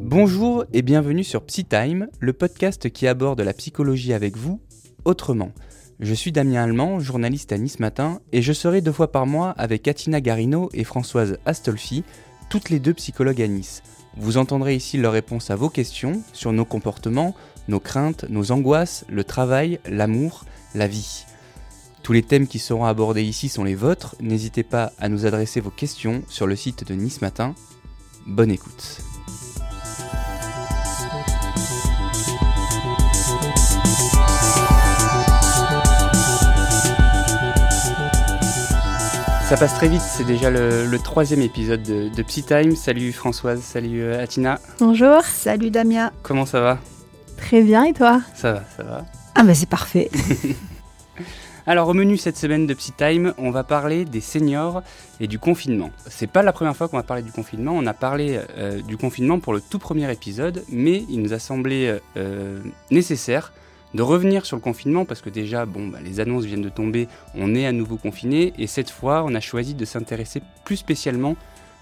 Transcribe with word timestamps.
Bonjour 0.00 0.64
et 0.72 0.82
bienvenue 0.82 1.24
sur 1.24 1.42
PsyTime, 1.44 2.08
le 2.20 2.32
podcast 2.32 2.88
qui 2.90 3.06
aborde 3.06 3.40
la 3.40 3.52
psychologie 3.52 4.12
avec 4.12 4.36
vous 4.36 4.60
autrement. 5.04 5.50
Je 6.00 6.14
suis 6.14 6.32
Damien 6.32 6.62
Allemand, 6.62 6.98
journaliste 6.98 7.52
à 7.52 7.58
Nice 7.58 7.78
Matin, 7.78 8.20
et 8.32 8.40
je 8.40 8.52
serai 8.52 8.80
deux 8.80 8.92
fois 8.92 9.12
par 9.12 9.26
mois 9.26 9.50
avec 9.50 9.86
Atina 9.86 10.20
Garino 10.20 10.70
et 10.72 10.84
Françoise 10.84 11.38
Astolfi, 11.44 12.04
toutes 12.48 12.70
les 12.70 12.78
deux 12.78 12.94
psychologues 12.94 13.42
à 13.42 13.48
Nice. 13.48 13.82
Vous 14.16 14.36
entendrez 14.38 14.76
ici 14.76 14.96
leurs 14.96 15.12
réponses 15.12 15.50
à 15.50 15.56
vos 15.56 15.68
questions 15.68 16.22
sur 16.32 16.52
nos 16.52 16.64
comportements, 16.64 17.34
nos 17.68 17.80
craintes, 17.80 18.24
nos 18.30 18.52
angoisses, 18.52 19.04
le 19.08 19.24
travail, 19.24 19.80
l'amour, 19.86 20.44
la 20.74 20.86
vie. 20.86 21.26
Tous 22.04 22.12
les 22.12 22.22
thèmes 22.22 22.46
qui 22.46 22.58
seront 22.58 22.84
abordés 22.84 23.22
ici 23.22 23.48
sont 23.48 23.64
les 23.64 23.74
vôtres, 23.74 24.14
n'hésitez 24.20 24.62
pas 24.62 24.92
à 24.98 25.08
nous 25.08 25.24
adresser 25.24 25.62
vos 25.62 25.70
questions 25.70 26.22
sur 26.28 26.46
le 26.46 26.54
site 26.54 26.86
de 26.86 26.92
Nice 26.92 27.22
Matin. 27.22 27.54
Bonne 28.26 28.50
écoute. 28.50 29.00
Ça 39.48 39.56
passe 39.56 39.74
très 39.74 39.88
vite, 39.88 40.02
c'est 40.02 40.26
déjà 40.26 40.50
le, 40.50 40.98
troisième 40.98 41.40
épisode 41.40 41.82
de, 41.82 42.10
de 42.14 42.22
Psy 42.22 42.42
Time. 42.42 42.76
Salut 42.76 43.12
Françoise, 43.12 43.62
salut 43.62 44.02
euh, 44.02 44.22
Atina. 44.22 44.60
Bonjour. 44.78 45.22
Salut 45.22 45.70
Damien. 45.70 46.12
Comment 46.22 46.44
ça 46.44 46.60
va? 46.60 46.78
Très 47.38 47.62
bien 47.62 47.84
et 47.84 47.94
toi? 47.94 48.20
Ça 48.34 48.52
va, 48.52 48.62
ça 48.76 48.82
va. 48.82 49.06
Ah 49.34 49.42
bah 49.42 49.54
c'est 49.54 49.70
parfait. 49.70 50.10
Alors 51.66 51.88
au 51.88 51.94
menu 51.94 52.18
cette 52.18 52.36
semaine 52.36 52.66
de 52.66 52.74
Psy 52.74 52.92
Time, 52.92 53.32
on 53.38 53.50
va 53.50 53.64
parler 53.64 54.04
des 54.04 54.20
seniors 54.20 54.82
et 55.18 55.26
du 55.26 55.38
confinement. 55.38 55.90
C'est 56.06 56.26
pas 56.26 56.42
la 56.42 56.52
première 56.52 56.76
fois 56.76 56.88
qu'on 56.88 56.98
va 56.98 57.02
parler 57.02 57.22
du 57.22 57.32
confinement, 57.32 57.72
on 57.74 57.86
a 57.86 57.94
parlé 57.94 58.38
euh, 58.58 58.82
du 58.82 58.98
confinement 58.98 59.40
pour 59.40 59.54
le 59.54 59.62
tout 59.62 59.78
premier 59.78 60.12
épisode, 60.12 60.62
mais 60.68 61.06
il 61.08 61.22
nous 61.22 61.32
a 61.32 61.38
semblé 61.38 61.98
euh, 62.18 62.60
nécessaire 62.90 63.54
de 63.94 64.02
revenir 64.02 64.44
sur 64.44 64.58
le 64.58 64.60
confinement 64.60 65.06
parce 65.06 65.22
que 65.22 65.30
déjà, 65.30 65.64
bon, 65.64 65.88
bah, 65.88 66.00
les 66.04 66.20
annonces 66.20 66.44
viennent 66.44 66.60
de 66.60 66.68
tomber, 66.68 67.08
on 67.34 67.54
est 67.54 67.64
à 67.64 67.72
nouveau 67.72 67.96
confiné 67.96 68.52
et 68.58 68.66
cette 68.66 68.90
fois, 68.90 69.24
on 69.24 69.34
a 69.34 69.40
choisi 69.40 69.72
de 69.72 69.86
s'intéresser 69.86 70.42
plus 70.66 70.76
spécialement 70.76 71.34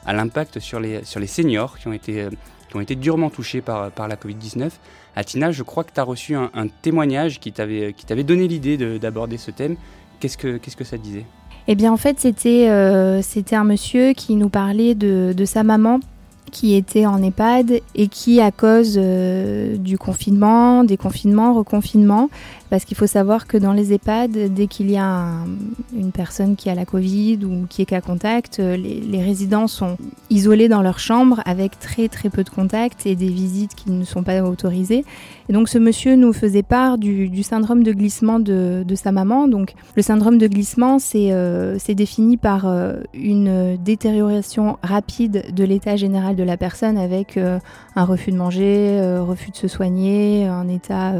à 0.06 0.12
l'impact 0.12 0.61
sur 0.61 0.78
les, 0.78 1.02
seniors 1.05 1.77
qui 1.77 1.89
ont 1.89 1.92
été, 1.92 2.22
euh, 2.22 2.30
ont 2.76 2.80
été 2.80 2.94
durement 2.94 3.30
touchés 3.30 3.60
par, 3.60 3.90
la 3.96 4.16
Covid-19. 4.16 4.70
Atina, 5.16 5.52
je 5.52 5.62
crois 5.62 5.84
que 5.84 5.92
tu 5.92 6.00
as 6.00 6.04
reçu 6.04 6.34
un, 6.34 6.50
témoignage 6.82 7.40
qui 7.40 7.52
t'avait 7.52 8.24
donné 8.24 8.48
l'idée 8.48 8.98
d'aborder 8.98 9.36
ce 9.36 9.50
thème. 9.50 9.76
Qu'est-ce 10.20 10.36
que, 10.36 10.84
ça 10.84 10.98
disait? 10.98 11.26
Eh 11.68 11.74
bien, 11.74 11.92
en 11.92 11.96
fait, 11.96 12.18
c'était 12.18 12.68
euh, 12.68 13.22
c'était 13.22 13.56
un 13.56 13.64
monsieur 13.64 14.12
qui 14.14 14.34
nous 14.34 14.48
parlait 14.48 14.94
de 14.94 15.44
sa 15.44 15.62
maman 15.62 16.00
qui 16.50 16.74
était 16.74 17.06
en 17.06 17.22
EHPAD 17.22 17.80
et 17.94 18.08
qui, 18.08 18.40
à 18.40 18.50
cause 18.50 18.96
euh, 18.96 19.76
du 19.76 19.96
confinement, 19.96 20.84
des 20.84 20.96
confinements, 20.96 21.54
reconfinements, 21.54 22.28
parce 22.72 22.86
qu'il 22.86 22.96
faut 22.96 23.06
savoir 23.06 23.46
que 23.46 23.58
dans 23.58 23.74
les 23.74 23.92
EHPAD, 23.92 24.54
dès 24.54 24.66
qu'il 24.66 24.90
y 24.90 24.96
a 24.96 25.26
une 25.94 26.10
personne 26.10 26.56
qui 26.56 26.70
a 26.70 26.74
la 26.74 26.86
Covid 26.86 27.40
ou 27.44 27.66
qui 27.68 27.82
est 27.82 27.84
cas 27.84 28.00
contact, 28.00 28.60
euh, 28.60 28.78
les, 28.78 29.22
résidents 29.22 29.66
sont 29.66 29.98
isolés 30.30 30.68
dans 30.68 30.80
leur 30.80 30.98
chambre 30.98 31.42
avec 31.44 31.78
très 31.78 32.08
très 32.08 32.30
peu 32.30 32.42
de 32.44 32.48
contacts 32.48 33.04
et 33.04 33.14
des 33.14 33.28
visites 33.28 33.74
qui 33.74 33.90
ne 33.90 34.04
sont 34.06 34.22
pas 34.22 34.42
autorisées. 34.42 35.04
Et 35.50 35.52
donc 35.52 35.68
ce 35.68 35.77
monsieur 35.77 36.16
nous 36.16 36.32
faisait 36.32 36.62
part 36.62 36.96
du, 36.96 37.42
syndrome 37.42 37.82
de 37.82 37.92
glissement 37.92 38.40
de, 38.40 38.84
sa 38.94 39.12
maman. 39.12 39.48
Donc 39.48 39.74
le 39.94 40.00
syndrome 40.00 40.38
de 40.38 40.46
glissement, 40.46 40.98
c'est 40.98 41.30
euh, 41.30 41.77
défini 41.88 42.38
par 42.38 42.66
euh, 42.66 42.94
une 43.12 43.77
détérioration 43.77 44.78
rapide 44.82 45.44
de 45.54 45.64
l'état 45.64 45.96
général 45.96 46.31
de 46.34 46.42
la 46.42 46.56
personne 46.56 46.98
avec 46.98 47.36
un 47.38 48.05
refus 48.05 48.33
de 48.33 48.36
manger, 48.36 49.00
refus 49.20 49.51
de 49.51 49.56
se 49.56 49.68
soigner, 49.68 50.46
un 50.46 50.68
état 50.68 51.14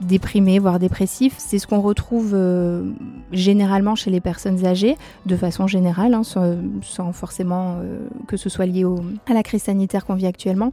déprimé, 0.00 0.58
voire 0.58 0.78
dépressif. 0.78 1.34
C'est 1.38 1.58
ce 1.58 1.66
qu'on 1.66 1.80
retrouve 1.80 2.32
euh, 2.34 2.90
généralement 3.32 3.94
chez 3.94 4.10
les 4.10 4.20
personnes 4.20 4.64
âgées, 4.64 4.96
de 5.26 5.36
façon 5.36 5.66
générale, 5.66 6.14
hein, 6.14 6.22
sans, 6.22 7.12
forcément 7.12 7.76
euh, 7.78 7.98
que 8.26 8.36
ce 8.36 8.48
soit 8.48 8.66
lié 8.66 8.84
à 9.28 9.34
la 9.34 9.42
crise 9.42 9.64
sanitaire 9.64 10.06
qu'on 10.06 10.14
vit 10.14 10.26
actuellement. 10.26 10.72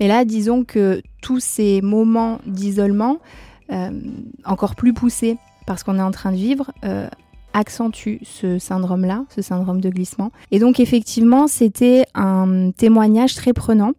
Mais 0.00 0.08
là, 0.08 0.24
disons 0.24 0.64
que 0.64 1.02
tous 1.22 1.40
ces 1.40 1.80
moments 1.82 2.38
d'isolement, 2.46 3.18
euh, 3.72 3.90
encore 4.44 4.74
plus 4.74 4.92
poussés 4.92 5.38
parce 5.66 5.82
qu'on 5.82 5.98
est 5.98 6.02
en 6.02 6.10
train 6.10 6.30
de 6.30 6.36
vivre, 6.36 6.72
accentuent 7.54 8.20
ce 8.22 8.58
syndrome-là, 8.58 9.24
ce 9.34 9.40
syndrome 9.40 9.80
de 9.80 9.88
glissement. 9.88 10.30
Et 10.50 10.58
donc 10.58 10.80
effectivement, 10.80 11.46
c'était 11.46 12.04
un 12.14 12.70
témoignage 12.72 13.34
très 13.34 13.54
prenant 13.54 13.92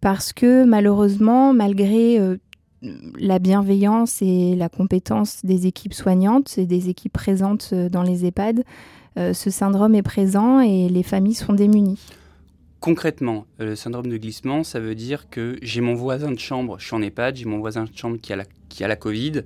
parce 0.00 0.32
que 0.32 0.64
malheureusement, 0.64 1.52
malgré 1.52 2.18
la 3.18 3.38
bienveillance 3.38 4.22
et 4.22 4.54
la 4.56 4.68
compétence 4.68 5.44
des 5.44 5.66
équipes 5.66 5.94
soignantes 5.94 6.58
et 6.58 6.66
des 6.66 6.88
équipes 6.88 7.12
présentes 7.12 7.70
euh, 7.72 7.88
dans 7.88 8.02
les 8.02 8.26
EHPAD, 8.26 8.64
euh, 9.18 9.32
ce 9.32 9.50
syndrome 9.50 9.94
est 9.94 10.02
présent 10.02 10.60
et 10.60 10.88
les 10.88 11.02
familles 11.02 11.34
sont 11.34 11.52
démunies. 11.52 12.00
Concrètement, 12.80 13.46
euh, 13.60 13.66
le 13.66 13.76
syndrome 13.76 14.08
de 14.08 14.16
glissement, 14.16 14.64
ça 14.64 14.80
veut 14.80 14.94
dire 14.94 15.30
que 15.30 15.56
j'ai 15.62 15.80
mon 15.80 15.94
voisin 15.94 16.32
de 16.32 16.38
chambre, 16.38 16.76
je 16.78 16.86
suis 16.86 16.96
en 16.96 17.02
EHPAD, 17.02 17.36
j'ai 17.36 17.44
mon 17.44 17.58
voisin 17.58 17.84
de 17.84 17.90
chambre 17.94 18.18
qui 18.20 18.32
a, 18.32 18.36
la, 18.36 18.44
qui 18.68 18.82
a 18.82 18.88
la 18.88 18.96
Covid, 18.96 19.42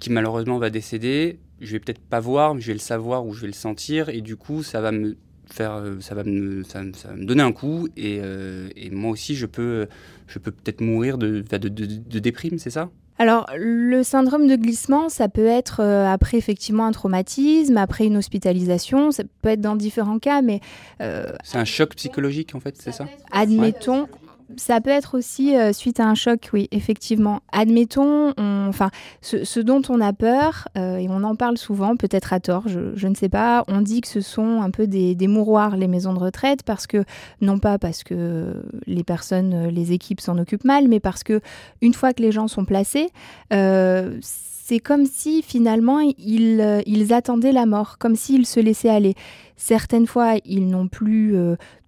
qui 0.00 0.10
malheureusement 0.10 0.58
va 0.58 0.70
décéder. 0.70 1.38
Je 1.62 1.72
vais 1.72 1.78
peut-être 1.78 2.00
pas 2.00 2.20
voir, 2.20 2.54
mais 2.54 2.60
je 2.60 2.68
vais 2.68 2.72
le 2.74 2.78
savoir 2.78 3.26
ou 3.26 3.32
je 3.32 3.40
vais 3.42 3.46
le 3.46 3.52
sentir, 3.52 4.08
et 4.08 4.20
du 4.20 4.36
coup, 4.36 4.62
ça 4.62 4.80
va 4.80 4.92
me 4.92 5.16
faire, 5.52 5.74
euh, 5.74 6.00
ça 6.00 6.14
va 6.14 6.24
me, 6.24 6.62
ça, 6.64 6.80
va 6.80 7.14
me 7.14 7.24
donner 7.24 7.42
un 7.42 7.52
coup. 7.52 7.88
Et, 7.96 8.18
euh, 8.20 8.68
et, 8.76 8.90
moi 8.90 9.10
aussi 9.10 9.34
je 9.34 9.46
peux, 9.46 9.86
je 10.26 10.38
peux 10.38 10.50
peut-être 10.50 10.80
mourir 10.80 11.18
de, 11.18 11.40
de, 11.40 11.68
de, 11.68 12.18
déprime, 12.18 12.58
c'est 12.58 12.70
ça? 12.70 12.90
Alors, 13.18 13.46
le 13.56 14.02
syndrome 14.02 14.48
de 14.48 14.56
glissement, 14.56 15.08
ça 15.08 15.28
peut 15.28 15.46
être 15.46 15.80
euh, 15.80 16.06
après 16.06 16.38
effectivement 16.38 16.86
un 16.86 16.92
traumatisme, 16.92 17.76
après 17.76 18.06
une 18.06 18.16
hospitalisation, 18.16 19.12
ça 19.12 19.22
peut 19.42 19.50
être 19.50 19.60
dans 19.60 19.76
différents 19.76 20.18
cas, 20.18 20.42
mais... 20.42 20.60
c'est 20.98 21.58
un 21.58 21.64
choc 21.64 21.94
psychologique 21.94 22.54
en 22.54 22.60
fait, 22.60 22.76
c'est 22.78 22.92
ça 22.92 23.06
Admettons, 23.30 24.08
ça 24.56 24.80
peut 24.80 24.90
être 24.90 25.16
aussi 25.16 25.56
euh, 25.56 25.72
suite 25.72 26.00
à 26.00 26.06
un 26.06 26.14
choc, 26.14 26.50
oui, 26.52 26.68
effectivement. 26.72 27.40
Admettons, 27.52 28.32
enfin, 28.38 28.90
ce, 29.20 29.60
dont 29.60 29.82
on 29.88 30.00
a 30.00 30.12
peur, 30.12 30.68
euh, 30.76 30.96
et 30.96 31.08
on 31.08 31.22
en 31.24 31.36
parle 31.36 31.58
souvent, 31.58 31.96
peut-être 31.96 32.32
à 32.32 32.40
tort, 32.40 32.64
je, 32.66 33.06
ne 33.06 33.14
sais 33.14 33.28
pas, 33.28 33.64
on 33.68 33.80
dit 33.80 34.00
que 34.00 34.08
ce 34.08 34.20
sont 34.20 34.62
un 34.62 34.70
peu 34.70 34.86
des, 34.86 35.16
mouroirs, 35.28 35.76
les 35.76 35.88
maisons 35.88 36.12
de 36.12 36.18
retraite, 36.18 36.62
parce 36.62 36.86
que, 36.86 37.04
non 37.40 37.58
pas 37.58 37.78
parce 37.78 38.04
que 38.04 38.62
les 38.86 39.04
personnes, 39.04 39.68
les 39.68 39.92
équipes 39.92 40.20
s'en 40.20 40.38
occupent 40.38 40.64
mal, 40.64 40.88
mais 40.88 41.00
parce 41.00 41.22
que 41.22 41.40
une 41.80 41.94
fois 41.94 42.12
que 42.12 42.22
les 42.22 42.32
gens 42.32 42.48
sont 42.48 42.64
placés, 42.64 43.08
euh, 43.52 44.18
c'est 44.22 44.78
comme 44.78 45.06
si 45.06 45.42
finalement 45.42 46.00
ils, 46.00 47.12
attendaient 47.12 47.52
la 47.52 47.66
mort, 47.66 47.98
comme 47.98 48.16
s'ils 48.16 48.46
se 48.46 48.60
laissaient 48.60 48.88
aller. 48.88 49.14
Certaines 49.56 50.06
fois, 50.06 50.34
ils 50.44 50.68
n'ont 50.68 50.88
plus 50.88 51.36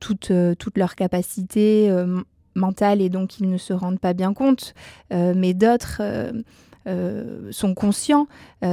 toute, 0.00 0.32
toute, 0.58 0.78
leur 0.78 0.94
capacité 0.94 1.90
mentale 2.54 3.00
et 3.00 3.08
donc 3.08 3.40
ils 3.40 3.48
ne 3.48 3.58
se 3.58 3.72
rendent 3.72 3.98
pas 3.98 4.12
bien 4.12 4.34
compte, 4.34 4.74
euh, 5.12 5.34
mais 5.36 5.54
d'autres 5.54 5.98
euh, 6.00 6.32
euh, 6.86 7.50
sont 7.50 7.74
conscients, 7.74 8.26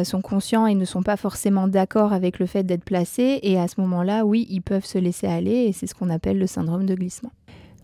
sont 0.04 0.22
conscients 0.22 0.68
et 0.68 0.76
ne 0.76 0.86
sont 0.86 1.04
pas 1.04 1.18
forcément 1.18 1.68
d'accord 1.68 2.14
avec 2.14 2.40
le 2.40 2.46
fait 2.46 2.64
d'être 2.64 2.84
placés. 2.84 3.40
Et 3.44 3.60
à 3.60 3.68
ce 3.68 3.80
moment-là, 3.82 4.26
oui, 4.26 4.48
ils 4.50 4.62
peuvent 4.62 4.86
se 4.86 4.98
laisser 4.98 5.28
aller 5.28 5.66
et 5.66 5.72
c'est 5.72 5.88
ce 5.88 5.96
qu'on 5.96 6.10
appelle 6.10 6.38
le 6.38 6.48
syndrome 6.48 6.86
de 6.86 6.96
glissement. 6.96 7.32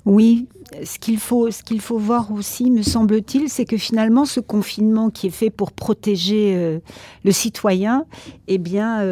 Oui, 0.05 0.47
ce 0.83 0.99
qu'il 0.99 1.19
faut, 1.19 1.51
ce 1.51 1.63
qu'il 1.63 1.81
faut 1.81 1.97
voir 1.97 2.31
aussi, 2.31 2.71
me 2.71 2.81
semble-t-il, 2.81 3.49
c'est 3.49 3.65
que 3.65 3.75
finalement, 3.75 4.23
ce 4.23 4.39
confinement 4.39 5.09
qui 5.09 5.27
est 5.27 5.31
fait 5.31 5.49
pour 5.49 5.73
protéger 5.73 6.79
le 7.25 7.31
citoyen, 7.31 8.05
eh 8.47 8.57
bien, 8.57 9.03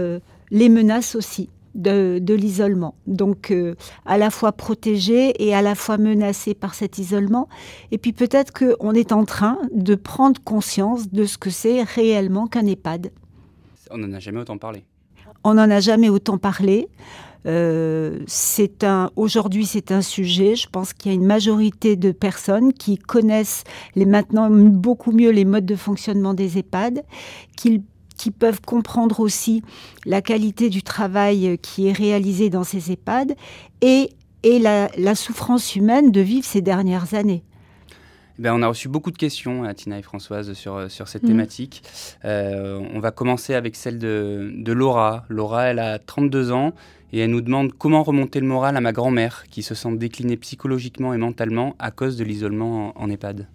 les 0.51 0.69
menace 0.69 1.15
aussi 1.15 1.49
de, 1.75 2.33
l'isolement. 2.33 2.95
Donc 3.05 3.51
euh, 3.51 3.75
à 4.05 4.17
la 4.17 4.29
fois 4.29 4.51
protégé 4.51 5.33
et 5.45 5.53
à 5.53 5.61
la 5.61 5.75
fois 5.75 5.97
menacé 5.97 6.53
par 6.53 6.73
cet 6.73 6.97
isolement. 6.97 7.47
Et 7.91 7.97
puis 7.97 8.13
peut-être 8.13 8.53
qu'on 8.53 8.93
est 8.93 9.11
en 9.11 9.25
train 9.25 9.59
de 9.73 9.95
prendre 9.95 10.41
conscience 10.41 11.11
de 11.11 11.25
ce 11.25 11.37
que 11.37 11.49
c'est 11.49 11.83
réellement 11.83 12.47
qu'un 12.47 12.65
EHPAD. 12.65 13.11
On 13.91 13.97
n'en 13.97 14.13
a 14.13 14.19
jamais 14.19 14.39
autant 14.39 14.57
parlé. 14.57 14.85
On 15.43 15.53
n'en 15.53 15.69
a 15.69 15.79
jamais 15.79 16.09
autant 16.09 16.37
parlé. 16.37 16.87
Euh, 17.45 18.21
c'est 18.25 18.83
un 18.83 19.11
aujourd'hui 19.15 19.65
c'est 19.65 19.91
un 19.91 20.01
sujet. 20.01 20.55
Je 20.55 20.67
pense 20.67 20.93
qu'il 20.93 21.11
y 21.11 21.15
a 21.15 21.15
une 21.15 21.27
majorité 21.27 21.95
de 21.95 22.11
personnes 22.11 22.73
qui 22.73 22.97
connaissent 22.97 23.63
les 23.95 24.05
maintenant 24.05 24.49
beaucoup 24.49 25.11
mieux 25.11 25.29
les 25.29 25.45
modes 25.45 25.65
de 25.65 25.75
fonctionnement 25.75 26.33
des 26.33 26.57
EHPAD, 26.57 27.03
qu'ils 27.55 27.83
qui 28.17 28.31
peuvent 28.31 28.61
comprendre 28.61 29.19
aussi 29.19 29.63
la 30.05 30.21
qualité 30.21 30.69
du 30.69 30.83
travail 30.83 31.57
qui 31.61 31.87
est 31.87 31.93
réalisé 31.93 32.49
dans 32.49 32.63
ces 32.63 32.91
EHPAD 32.91 33.35
et, 33.81 34.09
et 34.43 34.59
la, 34.59 35.15
souffrance 35.15 35.75
humaine 35.75 36.11
de 36.11 36.21
vivre 36.21 36.45
ces 36.45 36.61
dernières 36.61 37.13
années. 37.13 37.43
eh 38.37 38.41
ben, 38.41 38.53
on 38.53 38.61
a 38.61 38.67
reçu 38.67 38.89
beaucoup 38.89 39.11
de 39.11 39.17
questions, 39.17 39.63
à 39.63 39.73
Tina 39.73 39.97
et 39.97 40.01
Françoise, 40.01 40.51
sur, 40.53 40.91
sur 40.91 41.07
cette 41.07 41.23
mm. 41.23 41.27
thématique. 41.27 41.83
on 42.23 42.99
va 42.99 43.11
commencer 43.11 43.53
avec 43.53 43.75
celle 43.75 43.97
de, 43.97 44.51
de 44.53 44.73
Laura. 44.73 45.23
Laura, 45.29 45.65
elle 45.65 45.79
a 45.79 45.99
32 45.99 46.51
ans 46.51 46.73
et 47.15 47.19
elle 47.19 47.31
nous 47.31 47.41
demande 47.41 47.71
comment 47.71 48.03
remonter 48.03 48.41
le 48.41 48.45
moral 48.45 48.75
à 48.75 48.81
ma 48.81 48.91
grand-mère 48.91 49.45
qui 49.49 49.63
se 49.63 49.73
sent 49.73 49.95
déclinée 49.95 50.35
psychologiquement 50.35 51.13
et 51.13 51.17
mentalement 51.17 51.75
à 51.79 51.89
cause 51.89 52.17
de 52.17 52.25
l'isolement 52.25 52.93
en, 53.01 53.09
EHPAD. 53.09 53.47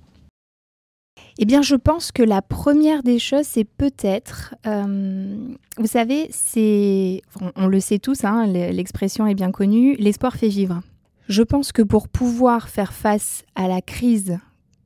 Eh 1.39 1.45
bien, 1.45 1.63
je 1.63 1.75
pense 1.77 2.13
que 2.13 2.23
la 2.23 2.43
première 2.43 3.03
des 3.03 3.19
choses, 3.19 3.47
c'est 3.47 3.65
peut-être, 3.65 4.55
euh, 4.67 5.55
vous 5.79 5.87
savez, 5.87 6.29
c'est, 6.31 7.23
on, 7.57 7.67
le 7.67 7.81
sait 7.81 7.99
tous, 7.99 8.25
hein, 8.25 8.47
l'expression 8.47 9.27
est 9.27 9.35
bien 9.35 9.51
connue, 9.51 9.97
l'espoir 9.97 10.37
fait 10.37 10.49
vivre. 10.49 10.83
Je 11.29 11.43
pense 11.43 11.73
que 11.73 11.83
pour 11.83 12.09
pouvoir 12.09 12.69
faire 12.69 12.93
face 12.93 13.45
à 13.55 13.69
la 13.69 13.81
crise 13.81 14.39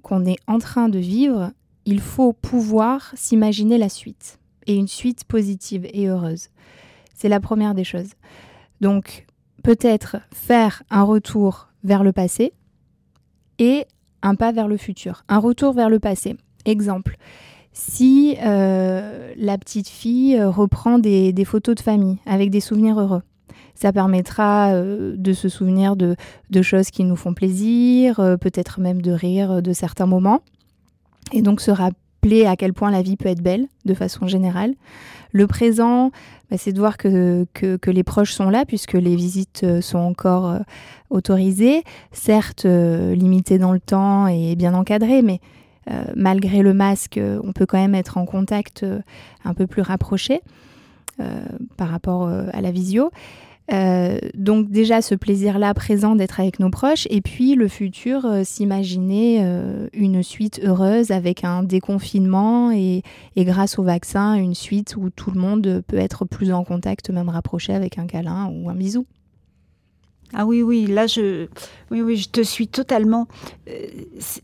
qu'on 0.02 0.26
est 0.26 0.38
en 0.46 0.58
train 0.58 0.88
de 0.88 0.98
vivre, 0.98 1.50
il 1.86 2.00
faut 2.00 2.32
pouvoir 2.32 3.12
s'imaginer 3.14 3.78
la 3.78 3.88
suite, 3.88 4.38
et 4.66 4.76
une 4.76 4.88
suite 4.88 5.24
positive 5.24 5.86
et 5.92 6.06
heureuse. 6.08 6.48
C'est 7.14 7.28
la 7.28 7.40
première 7.40 7.74
des 7.74 7.84
choses. 7.84 8.10
Donc 8.80 9.26
peut-être 9.62 10.16
faire 10.32 10.82
un 10.90 11.02
retour 11.02 11.68
vers 11.82 12.04
le 12.04 12.12
passé 12.12 12.52
et 13.58 13.86
un 14.24 14.34
pas 14.34 14.50
vers 14.50 14.66
le 14.66 14.76
futur. 14.76 15.22
Un 15.28 15.38
retour 15.38 15.72
vers 15.72 15.88
le 15.88 16.00
passé. 16.00 16.36
Exemple, 16.64 17.16
si 17.72 18.36
euh, 18.42 19.32
la 19.36 19.58
petite 19.58 19.88
fille 19.88 20.36
euh, 20.36 20.48
reprend 20.48 20.98
des, 20.98 21.34
photos 21.44 21.74
de 21.74 21.80
famille 21.80 22.18
avec 22.24 22.50
des 22.50 22.60
souvenirs 22.60 22.98
heureux, 22.98 23.22
ça 23.74 23.92
permettra 23.92 24.72
euh, 24.72 25.14
de 25.16 25.32
se 25.32 25.48
souvenir 25.48 25.94
de, 25.94 26.16
choses 26.62 26.90
qui 26.90 27.04
nous 27.04 27.16
font 27.16 27.34
plaisir, 27.34 28.16
peut-être 28.40 28.80
même 28.80 29.02
de 29.02 29.12
rire 29.12 29.60
de 29.60 29.72
certains 29.72 30.06
moments, 30.06 30.40
et 31.32 31.42
donc 31.42 31.60
se 31.60 31.70
à 32.46 32.56
quel 32.56 32.72
point 32.72 32.90
la 32.90 33.02
vie 33.02 33.16
peut 33.16 33.28
être 33.28 33.42
belle 33.42 33.66
de 33.84 33.94
façon 33.94 34.26
générale. 34.26 34.74
Le 35.32 35.46
présent, 35.46 36.10
bah, 36.50 36.56
c'est 36.58 36.72
de 36.72 36.78
voir 36.78 36.96
que, 36.96 37.46
que, 37.52 37.90
les 37.90 38.04
proches 38.04 38.32
sont 38.32 38.50
là 38.50 38.64
puisque 38.64 38.94
les 38.94 39.16
visites 39.16 39.62
euh, 39.64 39.80
sont 39.80 39.98
encore 39.98 40.48
euh, 40.48 40.58
autorisées, 41.10 41.82
certes 42.12 42.66
euh, 42.66 43.14
limitées 43.14 43.58
dans 43.58 43.72
le 43.72 43.80
temps 43.80 44.26
et 44.26 44.56
bien 44.56 44.74
encadrées, 44.74 45.22
mais 45.22 45.40
malgré 46.16 46.62
le 46.62 46.72
masque, 46.72 47.20
on 47.42 47.52
peut 47.52 47.66
quand 47.66 47.76
même 47.76 47.94
être 47.94 48.16
en 48.16 48.24
contact 48.24 48.86
un 49.44 49.52
peu 49.52 49.66
plus 49.66 49.82
rapproché 49.82 50.40
par 51.76 51.90
rapport 51.90 52.26
à 52.26 52.60
la 52.62 52.70
visio. 52.70 53.10
Euh, 53.72 54.18
donc 54.34 54.70
déjà 54.70 55.00
ce 55.00 55.14
plaisir-là 55.14 55.72
présent 55.72 56.16
d'être 56.16 56.38
avec 56.38 56.60
nos 56.60 56.68
proches 56.68 57.06
et 57.08 57.22
puis 57.22 57.54
le 57.54 57.68
futur, 57.68 58.26
euh, 58.26 58.42
s'imaginer 58.44 59.38
euh, 59.42 59.88
une 59.94 60.22
suite 60.22 60.60
heureuse 60.62 61.10
avec 61.10 61.44
un 61.44 61.62
déconfinement 61.62 62.72
et, 62.72 63.02
grâce 63.38 63.78
au 63.78 63.82
vaccin, 63.82 64.34
une 64.34 64.54
suite 64.54 64.96
où 64.96 65.08
tout 65.08 65.30
le 65.30 65.40
monde 65.40 65.82
peut 65.86 65.96
être 65.96 66.26
plus 66.26 66.52
en 66.52 66.64
contact, 66.64 67.08
même 67.10 67.30
rapproché 67.30 67.74
avec 67.74 67.98
un 67.98 68.06
câlin 68.06 68.50
ou 68.52 68.68
un 68.68 68.74
bisou. 68.74 69.06
Ah 70.34 70.46
oui, 70.46 70.62
oui, 70.62 70.86
là, 70.86 71.06
je, 71.06 71.46
oui, 71.90 72.02
oui, 72.02 72.16
je 72.16 72.28
te 72.28 72.42
suis 72.42 72.68
totalement. 72.68 73.28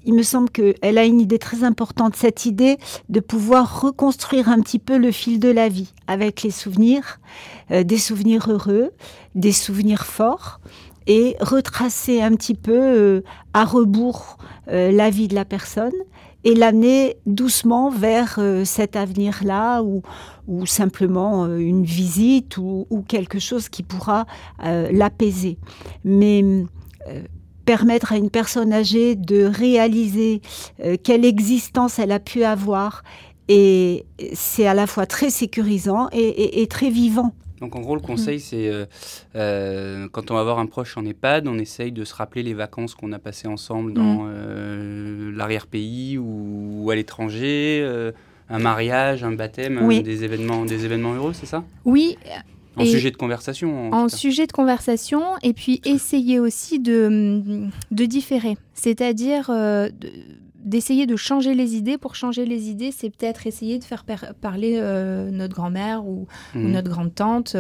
il 0.05 0.15
me 0.15 0.23
semble 0.23 0.51
qu'elle 0.51 0.99
a 0.99 1.05
une 1.05 1.21
idée 1.21 1.39
très 1.39 1.65
importante, 1.65 2.17
cette 2.17 2.47
idée 2.47 2.79
de 3.09 3.21
pouvoir 3.21 3.81
reconstruire 3.81 4.49
un 4.49 4.61
petit 4.61 4.79
peu 4.79 4.97
le 4.99 5.11
fil 5.11 5.41
de 5.41 5.51
la 5.51 5.69
vie 5.69 5.93
avec 6.07 6.43
les 6.43 6.51
souvenirs. 6.51 7.19
Euh, 7.71 7.85
des 7.85 7.99
souvenirs 7.99 8.51
heureux, 8.51 8.91
des 9.35 9.53
souvenirs 9.53 10.05
forts, 10.05 10.61
et 11.07 11.37
retracer 11.41 12.21
un 12.21 12.35
petit 12.35 12.55
peu 12.55 12.77
euh, 12.77 13.21
à 13.55 13.65
rebours 13.65 14.39
euh, 14.69 14.91
la 14.91 15.11
vie 15.11 15.29
de 15.29 15.35
la 15.35 15.45
personne 15.45 15.93
et 16.43 16.55
l'amener 16.55 17.17
doucement 17.27 17.91
vers 17.91 18.41
cet 18.65 18.97
avenir-là 18.97 19.83
ou, 19.83 20.03
ou 20.51 20.67
simplement 20.67 21.47
une 21.47 21.85
visite 21.85 22.59
ou, 22.59 23.05
quelque 23.09 23.39
chose 23.39 23.69
qui 23.69 23.83
pourra 23.83 24.27
l'apaiser. 24.63 25.59
Mais 26.05 26.45
permettre 27.65 28.13
à 28.13 28.17
une 28.17 28.31
personne 28.31 28.73
âgée 28.73 29.15
de 29.15 29.45
réaliser 29.45 30.43
quelle 31.03 31.25
existence 31.25 31.99
elle 31.99 32.13
a 32.13 32.21
pu 32.21 32.45
avoir 32.45 33.03
et 33.49 34.07
c'est 34.33 34.67
à 34.67 34.75
la 34.75 34.87
fois 34.87 35.07
très 35.07 35.31
sécurisant 35.31 36.09
et 36.13 36.67
très 36.69 36.91
vivant 36.91 37.33
donc 37.61 37.77
en 37.77 37.81
gros, 37.81 37.95
le 37.95 38.01
conseil, 38.01 38.39
mm. 38.39 38.41
c'est 38.41 38.69
euh, 38.69 38.87
euh, 39.37 40.09
quand 40.11 40.31
on 40.31 40.35
va 40.35 40.43
voir 40.43 40.59
un 40.59 40.67
proche 40.67 40.97
en 40.97 41.05
EHPAD, 41.05 41.47
on 41.47 41.59
essaye 41.59 41.93
de 41.93 42.05
se 42.05 42.15
rappeler 42.15 42.43
les 42.43 42.55
vacances 42.55 42.95
qu'on 42.95 43.13
a 43.13 43.19
passées 43.19 43.49
ensemble 43.49 43.93
dans 43.93 44.25
mm. 44.25 44.31
euh, 44.33 45.33
l'arrière-pays 45.37 46.19
ou, 46.19 46.89
à 46.91 46.95
l'étranger, 46.95 47.87
un 48.51 48.59
mariage, 48.59 49.25
un 49.25 49.33
baptême, 49.33 49.89
des, 50.03 50.25
événements, 50.25 50.65
des 50.65 50.85
événements 50.85 51.15
heureux, 51.15 51.33
c'est 51.33 51.47
ça? 51.47 51.65
Oui. 51.85 52.19
En 52.77 52.85
sujet 52.85 53.11
de 53.11 53.17
conversation. 53.17 53.93
En, 53.93 54.09
sujet 54.09 54.47
de 54.47 54.53
conversation, 54.53 55.23
et 55.43 55.53
puis 55.53 55.81
essayer 55.85 56.41
aussi 56.41 56.79
de, 56.79 57.69
de 57.91 58.05
différer. 58.05 58.57
C'est-à-dire 58.75 59.51
d'essayer 60.65 61.07
de 61.07 61.17
changer 61.17 61.55
les 61.55 61.77
idées. 61.77 61.99
Pour 61.99 62.15
changer 62.15 62.45
les 62.45 62.69
idées, 62.69 62.91
c'est 62.93 63.11
peut-être 63.11 63.47
essayer 63.47 63.79
de 63.79 63.85
faire 63.85 64.05
parler 64.41 64.79
euh, 64.79 65.31
notre 65.31 65.55
grand-mère 65.55 66.07
ou, 66.07 66.27
mhm. 66.55 66.73
notre 66.73 66.91
grande-tante 66.91 67.57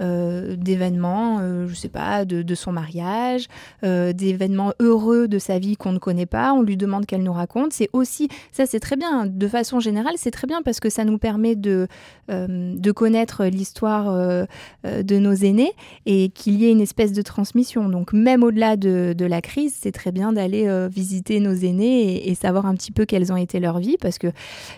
euh, 0.00 0.56
d'événements, 0.56 1.38
euh, 1.40 1.66
je 1.66 1.74
sais 1.74 1.88
pas, 1.88 2.24
de, 2.24 2.54
son 2.54 2.72
mariage, 2.72 3.48
d'événements 3.82 4.72
heureux 4.78 5.26
de 5.26 5.38
sa 5.38 5.58
vie 5.58 5.76
qu'on 5.76 5.92
ne 5.92 5.98
connaît 5.98 6.26
pas. 6.26 6.52
On 6.52 6.62
lui 6.62 6.76
demande 6.76 7.04
qu'elle 7.04 7.22
nous 7.22 7.32
raconte. 7.32 7.72
C'est 7.72 7.88
aussi, 7.92 8.28
ça 8.52 8.66
c'est 8.66 8.78
très 8.78 8.96
bien, 8.96 9.26
de 9.26 9.48
façon 9.48 9.80
générale, 9.80 10.14
c'est 10.16 10.30
très 10.30 10.46
bien 10.46 10.62
parce 10.62 10.78
que 10.78 10.88
ça 10.88 11.04
nous 11.04 11.18
permet 11.18 11.56
de, 11.56 11.88
de 12.28 12.92
connaître 12.92 13.44
l'histoire 13.46 14.46
de 14.84 15.18
nos 15.18 15.34
aînés 15.34 15.72
et 16.06 16.28
qu'il 16.28 16.54
y 16.60 16.66
ait 16.66 16.70
une 16.70 16.80
espèce 16.80 17.12
de 17.12 17.22
transmission. 17.22 17.88
Donc 17.88 18.12
même 18.12 18.44
au-delà 18.44 18.76
de, 18.76 19.14
de, 19.16 19.24
la 19.24 19.40
crise, 19.40 19.76
c'est 19.78 19.92
très 19.92 20.12
bien 20.12 20.32
d'aller 20.32 20.68
visiter 20.88 21.40
nos 21.40 21.54
aînés 21.54 22.28
et, 22.28 22.30
et 22.30 22.34
savoir 22.44 22.66
un 22.66 22.74
petit 22.74 22.92
peu 22.92 23.06
quelles 23.06 23.32
ont 23.32 23.38
été 23.38 23.58
leurs 23.58 23.78
vies, 23.78 23.96
parce 23.98 24.18
qu'il 24.18 24.32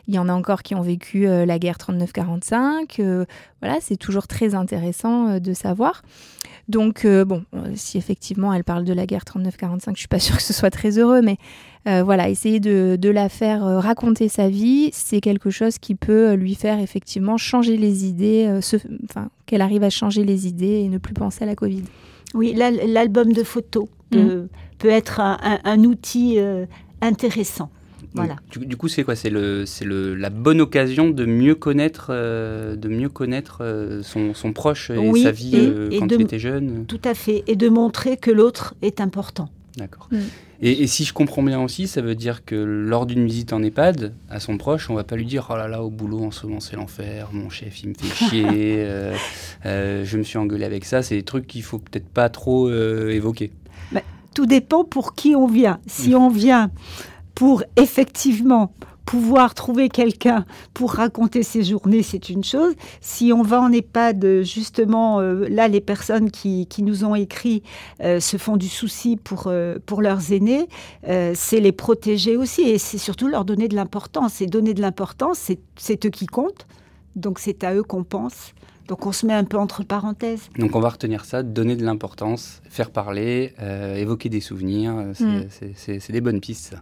y 0.06 0.20
en 0.20 0.28
a 0.28 0.32
encore 0.32 0.62
qui 0.62 0.76
ont 0.76 0.82
vécu 0.82 1.26
euh, 1.26 1.44
la 1.44 1.58
guerre 1.58 1.78
39-45. 1.78 3.00
Euh, 3.00 3.24
voilà, 3.60 3.78
c'est 3.80 3.96
toujours 3.96 4.28
très 4.28 4.54
intéressant 4.54 5.28
euh, 5.28 5.38
de 5.40 5.52
savoir. 5.52 6.02
Donc, 6.68 7.06
bon, 7.06 7.44
si 7.76 7.96
effectivement 7.96 8.52
elle 8.52 8.64
parle 8.64 8.82
de 8.82 8.92
la 8.92 9.06
guerre 9.06 9.22
39-45, 9.22 9.92
je 9.94 9.98
suis 10.00 10.08
pas 10.08 10.18
sûre 10.18 10.36
que 10.36 10.42
ce 10.42 10.52
soit 10.52 10.70
très 10.70 10.98
heureux, 10.98 11.20
mais 11.22 11.36
voilà, 11.84 12.28
essayer 12.28 12.58
de, 12.58 12.96
de, 13.00 13.08
la 13.08 13.28
faire 13.28 13.62
raconter 13.62 14.28
sa 14.28 14.48
vie, 14.48 14.90
c'est 14.92 15.20
quelque 15.20 15.50
chose 15.50 15.78
qui 15.78 15.94
peut 15.94 16.32
lui 16.32 16.56
faire 16.56 16.80
effectivement 16.80 17.36
changer 17.36 17.76
les 17.76 18.04
idées, 18.04 18.58
enfin, 19.08 19.28
qu'elle 19.46 19.62
arrive 19.62 19.84
à 19.84 19.90
changer 19.90 20.24
les 20.24 20.48
idées 20.48 20.82
et 20.84 20.88
ne 20.88 20.98
plus 20.98 21.14
penser 21.14 21.44
à 21.44 21.46
la 21.46 21.54
Covid. 21.54 21.84
Oui, 22.34 22.52
l'album 22.54 23.32
de 23.32 23.44
photos 23.44 23.86
peut, 24.10 24.48
mmh. 24.82 24.88
être 24.88 25.20
un, 25.20 25.60
un, 25.62 25.84
outil 25.84 26.40
intéressant. 27.00 27.70
Voilà. 28.14 28.36
Du, 28.50 28.76
coup, 28.76 28.88
c'est 28.88 29.04
quoi? 29.04 29.14
C'est 29.14 29.30
le, 29.30 29.64
le, 29.82 30.14
la 30.14 30.30
bonne 30.30 30.60
occasion 30.60 31.10
de 31.10 31.24
mieux 31.26 31.54
connaître, 31.54 32.08
euh, 32.10 32.76
de 32.76 32.88
mieux 32.88 33.08
connaître 33.08 33.58
euh, 33.60 34.02
son, 34.02 34.34
son, 34.34 34.52
proche 34.52 34.90
et 34.90 35.22
sa 35.22 35.30
vie 35.30 35.52
euh, 35.54 35.90
quand 35.98 36.10
il 36.10 36.22
était 36.22 36.38
jeune? 36.38 36.86
Tout 36.86 37.00
à 37.04 37.14
fait, 37.14 37.44
et 37.46 37.56
de 37.56 37.68
montrer 37.68 38.16
que 38.16 38.30
l'autre 38.30 38.74
est 38.82 39.00
important. 39.00 39.50
D'accord. 39.76 40.08
Mm. 40.10 40.18
Et, 40.62 40.86
si 40.86 41.04
je 41.04 41.12
comprends 41.12 41.42
bien 41.42 41.60
aussi, 41.60 41.86
ça 41.86 42.00
veut 42.00 42.14
dire 42.14 42.46
que 42.46 42.54
lors 42.54 43.04
d'une 43.04 43.26
visite 43.26 43.52
en 43.52 43.62
EHPAD, 43.62 44.14
à 44.30 44.40
son 44.40 44.56
proche, 44.56 44.88
on 44.88 44.94
va 44.94 45.04
pas 45.04 45.16
lui 45.16 45.26
dire 45.26 45.48
oh 45.50 45.56
là 45.56 45.68
là 45.68 45.82
au 45.82 45.90
boulot 45.90 46.24
en 46.24 46.30
ce 46.30 46.46
moment 46.46 46.60
c'est 46.60 46.76
l'enfer, 46.76 47.28
mon 47.32 47.50
chef 47.50 47.82
il 47.82 47.90
me 47.90 47.94
fait 47.94 48.14
chier, 48.14 48.86
je 49.64 50.16
me 50.16 50.22
suis 50.22 50.38
engueulé 50.38 50.64
avec 50.64 50.86
ça. 50.86 51.02
C'est 51.02 51.16
des 51.16 51.24
trucs 51.24 51.46
qu'il 51.46 51.62
faut 51.62 51.78
peut-être 51.78 52.08
pas 52.08 52.30
trop 52.30 52.70
évoquer. 52.70 53.50
Bah, 53.92 54.00
tout 54.36 54.44
dépend 54.44 54.84
pour 54.84 55.14
qui 55.14 55.34
on 55.34 55.46
vient. 55.46 55.80
Si 55.86 56.14
on 56.14 56.28
vient 56.28 56.70
pour 57.34 57.64
effectivement 57.76 58.74
pouvoir 59.06 59.54
trouver 59.54 59.88
quelqu'un 59.88 60.44
pour 60.74 60.92
raconter 60.92 61.42
ses 61.42 61.62
journées, 61.62 62.02
c'est 62.02 62.28
une 62.28 62.44
chose. 62.44 62.74
Si 63.00 63.32
on 63.32 63.40
va 63.40 63.62
en 63.62 63.72
EHPAD, 63.72 64.42
justement, 64.42 65.20
euh, 65.20 65.46
là, 65.48 65.68
les 65.68 65.80
personnes 65.80 66.30
qui, 66.30 66.68
nous 66.80 67.04
ont 67.04 67.14
écrit 67.14 67.62
euh, 68.02 68.20
se 68.20 68.36
font 68.36 68.58
du 68.58 68.68
souci 68.68 69.16
pour, 69.16 69.44
euh, 69.46 69.78
pour 69.86 70.02
leurs 70.02 70.32
aînés, 70.32 70.68
c'est 71.34 71.60
les 71.60 71.72
protéger 71.72 72.36
aussi 72.36 72.60
et 72.60 72.76
c'est 72.76 72.98
surtout 72.98 73.28
leur 73.28 73.46
donner 73.46 73.68
de 73.68 73.74
l'importance. 73.74 74.42
Et 74.42 74.46
donner 74.46 74.74
de 74.74 74.82
l'importance, 74.82 75.50
c'est 75.76 76.04
eux 76.04 76.10
qui 76.10 76.26
comptent, 76.26 76.66
donc 77.14 77.38
c'est 77.38 77.64
à 77.64 77.74
eux 77.74 77.82
qu'on 77.82 78.04
pense. 78.04 78.52
Donc 78.88 79.06
on 79.06 79.12
se 79.12 79.26
met 79.26 79.34
un 79.34 79.44
peu 79.44 79.58
entre 79.58 79.82
parenthèses. 79.84 80.48
Donc 80.58 80.76
on 80.76 80.80
va 80.80 80.90
retenir 80.90 81.24
ça, 81.24 81.42
donner 81.42 81.76
de 81.76 81.84
l'importance, 81.84 82.62
faire 82.68 82.90
parler, 82.90 83.52
euh, 83.60 83.96
évoquer 83.96 84.28
des 84.28 84.40
souvenirs, 84.40 84.92
mm. 84.92 85.46
c'est 85.74 86.12
des 86.12 86.20
bonnes 86.20 86.40
pistes. 86.40 86.76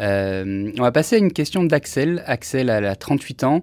Euh, 0.00 0.72
on 0.78 0.82
va 0.82 0.92
passer 0.92 1.16
à 1.16 1.18
une 1.18 1.32
question 1.32 1.62
d'Axel. 1.62 2.22
Axel, 2.26 2.70
elle 2.70 2.86
a 2.86 2.96
38 2.96 3.44
ans 3.44 3.62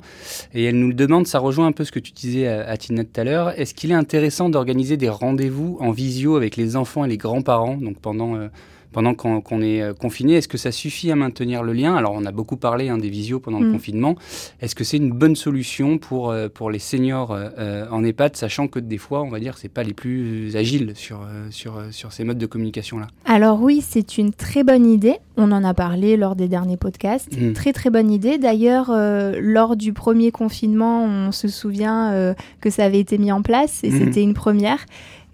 et 0.53 0.65
elle 0.65 0.79
nous 0.79 0.89
le 0.89 0.93
demande, 0.93 1.27
ça 1.27 1.39
rejoint 1.39 1.67
un 1.67 1.71
peu 1.71 1.83
ce 1.83 1.91
que 1.91 1.99
tu 1.99 2.11
disais 2.11 2.47
à, 2.47 2.69
à 2.69 2.77
Tina 2.77 3.03
tout 3.03 3.19
à 3.19 3.23
l'heure. 3.23 3.59
Est-ce 3.59 3.73
qu'il 3.73 3.91
est 3.91 3.95
intéressant 3.95 4.49
d'organiser 4.49 4.97
des 4.97 5.09
rendez-vous 5.09 5.77
en 5.79 5.91
visio 5.91 6.35
avec 6.35 6.55
les 6.55 6.75
enfants 6.75 7.05
et 7.05 7.07
les 7.07 7.17
grands-parents, 7.17 7.77
donc 7.77 7.99
pendant, 7.99 8.35
euh, 8.35 8.49
pendant 8.91 9.13
qu'on 9.13 9.61
est 9.61 9.81
euh, 9.81 9.93
confiné. 9.93 10.33
Est-ce 10.35 10.47
que 10.47 10.57
ça 10.57 10.71
suffit 10.71 11.11
à 11.11 11.15
maintenir 11.15 11.63
le 11.63 11.73
lien? 11.73 11.95
Alors, 11.95 12.13
on 12.15 12.25
a 12.25 12.31
beaucoup 12.31 12.57
parlé 12.57 12.89
hein, 12.89 12.97
des 12.97 13.09
visios 13.09 13.39
pendant 13.39 13.59
le 13.59 13.67
Mm. 13.67 13.73
confinement. 13.73 14.15
Est-ce 14.61 14.75
que 14.75 14.83
c'est 14.83 14.97
une 14.97 15.11
bonne 15.11 15.35
solution 15.35 15.97
pour, 15.97 16.31
euh, 16.31 16.47
pour 16.49 16.71
les 16.71 16.79
seniors 16.79 17.31
euh, 17.31 17.85
en 17.91 18.03
EHPAD, 18.03 18.35
sachant 18.35 18.67
que 18.67 18.79
des 18.79 18.97
fois, 18.97 19.21
on 19.23 19.29
va 19.29 19.39
dire, 19.39 19.57
c'est 19.57 19.69
pas 19.69 19.83
les 19.83 19.93
plus 19.93 20.55
agiles 20.55 20.93
sur, 20.95 21.19
sur, 21.51 21.81
sur 21.91 22.11
ces 22.13 22.23
modes 22.23 22.37
de 22.37 22.45
communication-là? 22.45 23.07
Alors 23.25 23.61
oui, 23.61 23.83
c'est 23.87 24.17
une 24.17 24.31
très 24.33 24.63
bonne 24.63 24.85
idée. 24.85 25.15
On 25.35 25.51
en 25.51 25.63
a 25.63 25.73
parlé 25.73 26.17
lors 26.17 26.35
des 26.35 26.47
derniers 26.47 26.77
podcasts. 26.77 27.37
Mm. 27.39 27.53
Très 27.53 27.73
très 27.73 27.89
bonne 27.89 28.09
idée. 28.11 28.37
D'ailleurs, 28.39 28.89
euh, 28.89 29.37
lors 29.39 29.75
du 29.75 29.93
premier 29.93 30.31
confinement, 30.31 31.03
on 31.03 31.31
se 31.31 31.47
souvient 31.47 32.11
euh, 32.13 32.33
que 32.61 32.69
ça 32.69 32.85
avait 32.85 32.99
été 32.99 33.17
mis 33.17 33.31
en 33.31 33.41
place 33.41 33.83
et 33.83 33.89
Mhm. 33.91 33.99
c'était 33.99 34.21
une 34.23 34.33
première. 34.33 34.85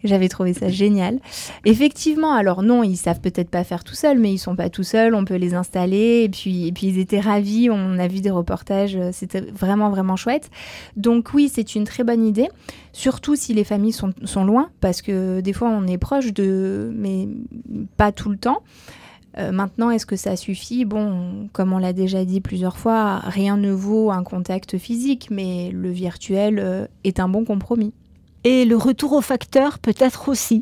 J'avais 0.03 0.27
trouvé 0.27 0.53
ça 0.53 0.69
génial. 0.69 1.19
Effectivement, 1.65 2.33
alors 2.33 2.62
non, 2.62 2.83
ils 2.83 2.98
savent 2.98 3.22
peut-être 3.22 3.50
pas 3.50 3.63
faire 3.63 3.83
tout 3.83 3.95
seuls, 3.95 4.19
mais 4.19 4.33
ils 4.33 4.38
sont 4.38 4.55
pas 4.55 4.69
tout 4.69 4.83
seuls. 4.83 5.15
On 5.15 5.24
peut 5.24 5.36
les 5.36 5.53
installer 5.53 6.24
et 6.24 6.29
puis 6.29 6.67
et 6.67 6.72
puis 6.72 6.88
ils 6.88 7.00
étaient 7.00 7.19
ravis. 7.19 7.69
On 7.69 7.98
a 8.00 8.07
vu 8.07 8.19
des 8.19 8.31
reportages, 8.31 8.95
euh, 8.95 9.10
c'était 9.13 9.41
vraiment 9.41 9.89
vraiment 9.89 10.15
chouette. 10.15 10.50
Donc 10.98 11.33
oui, 11.33 11.50
c'est 11.53 11.75
une 11.75 11.86
très 11.86 12.03
bonne 12.03 12.25
idée. 12.25 12.50
Surtout 12.91 13.36
si 13.36 13.53
les 13.53 13.63
familles 13.63 13.93
sont, 13.93 14.13
sont 14.24 14.43
loin, 14.43 14.69
parce 14.81 15.01
que 15.01 15.39
des 15.41 15.53
fois 15.53 15.69
on 15.69 15.88
est 15.88 15.98
proche 15.98 16.33
de, 16.33 16.91
mais 16.93 17.27
pas 17.98 18.12
tout 18.12 18.29
le 18.29 18.38
temps. 18.38 18.62
Euh, 19.39 19.51
maintenant, 19.51 19.89
est-ce 19.89 20.05
que 20.05 20.15
ça 20.15 20.36
suffit? 20.36 20.86
Bon, 20.86 21.50
comme 21.53 21.74
on 21.74 21.79
l'a 21.79 21.93
déjà 21.93 22.24
dit 22.24 22.39
plusieurs 22.39 22.77
fois, 22.77 23.17
rien 23.19 23.57
ne 23.57 23.72
vaut 23.72 24.12
un 24.12 24.24
contact 24.24 24.77
physique, 24.77 25.29
mais 25.31 25.72
le 25.72 25.89
virtuel 25.89 26.60
euh, 26.60 26.86
est 27.03 27.19
un 27.19 27.27
bon 27.27 27.43
compromis. 27.43 27.93
Et 28.43 28.65
le 28.65 28.75
retour 28.77 29.13
au 29.13 29.21
facteur 29.21 29.79
peut-être 29.79 30.29
aussi. 30.29 30.62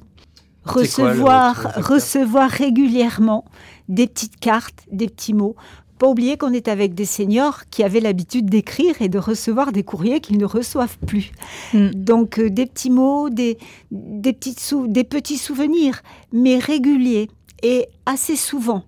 Quoi, 0.65 0.83
Recevoir, 0.83 1.73
recevoir 1.77 2.49
régulièrement 2.49 3.45
des 3.89 4.05
petites 4.07 4.39
cartes, 4.39 4.83
des 4.91 5.07
petits 5.07 5.33
mots. 5.33 5.55
Pas 5.97 6.07
oublier 6.07 6.37
qu'on 6.37 6.53
est 6.53 6.67
avec 6.67 6.93
des 6.93 7.05
seniors 7.05 7.61
qui 7.69 7.83
avaient 7.83 7.99
l'habitude 7.99 8.47
d'écrire 8.49 9.01
et 9.01 9.09
de 9.09 9.17
recevoir 9.19 9.71
des 9.71 9.83
courriers 9.83 10.19
qu'ils 10.19 10.37
ne 10.37 10.45
reçoivent 10.45 10.97
plus. 11.05 11.31
Mm. 11.73 11.89
Donc 11.89 12.39
euh, 12.39 12.49
des 12.49 12.65
petits 12.67 12.89
mots, 12.91 13.29
des, 13.29 13.57
des, 13.91 14.33
petites 14.33 14.59
sou- 14.59 14.87
des 14.87 15.03
petits 15.03 15.37
souvenirs, 15.37 16.01
mais 16.31 16.57
réguliers 16.59 17.29
et 17.63 17.87
assez 18.05 18.35
souvent. 18.35 18.83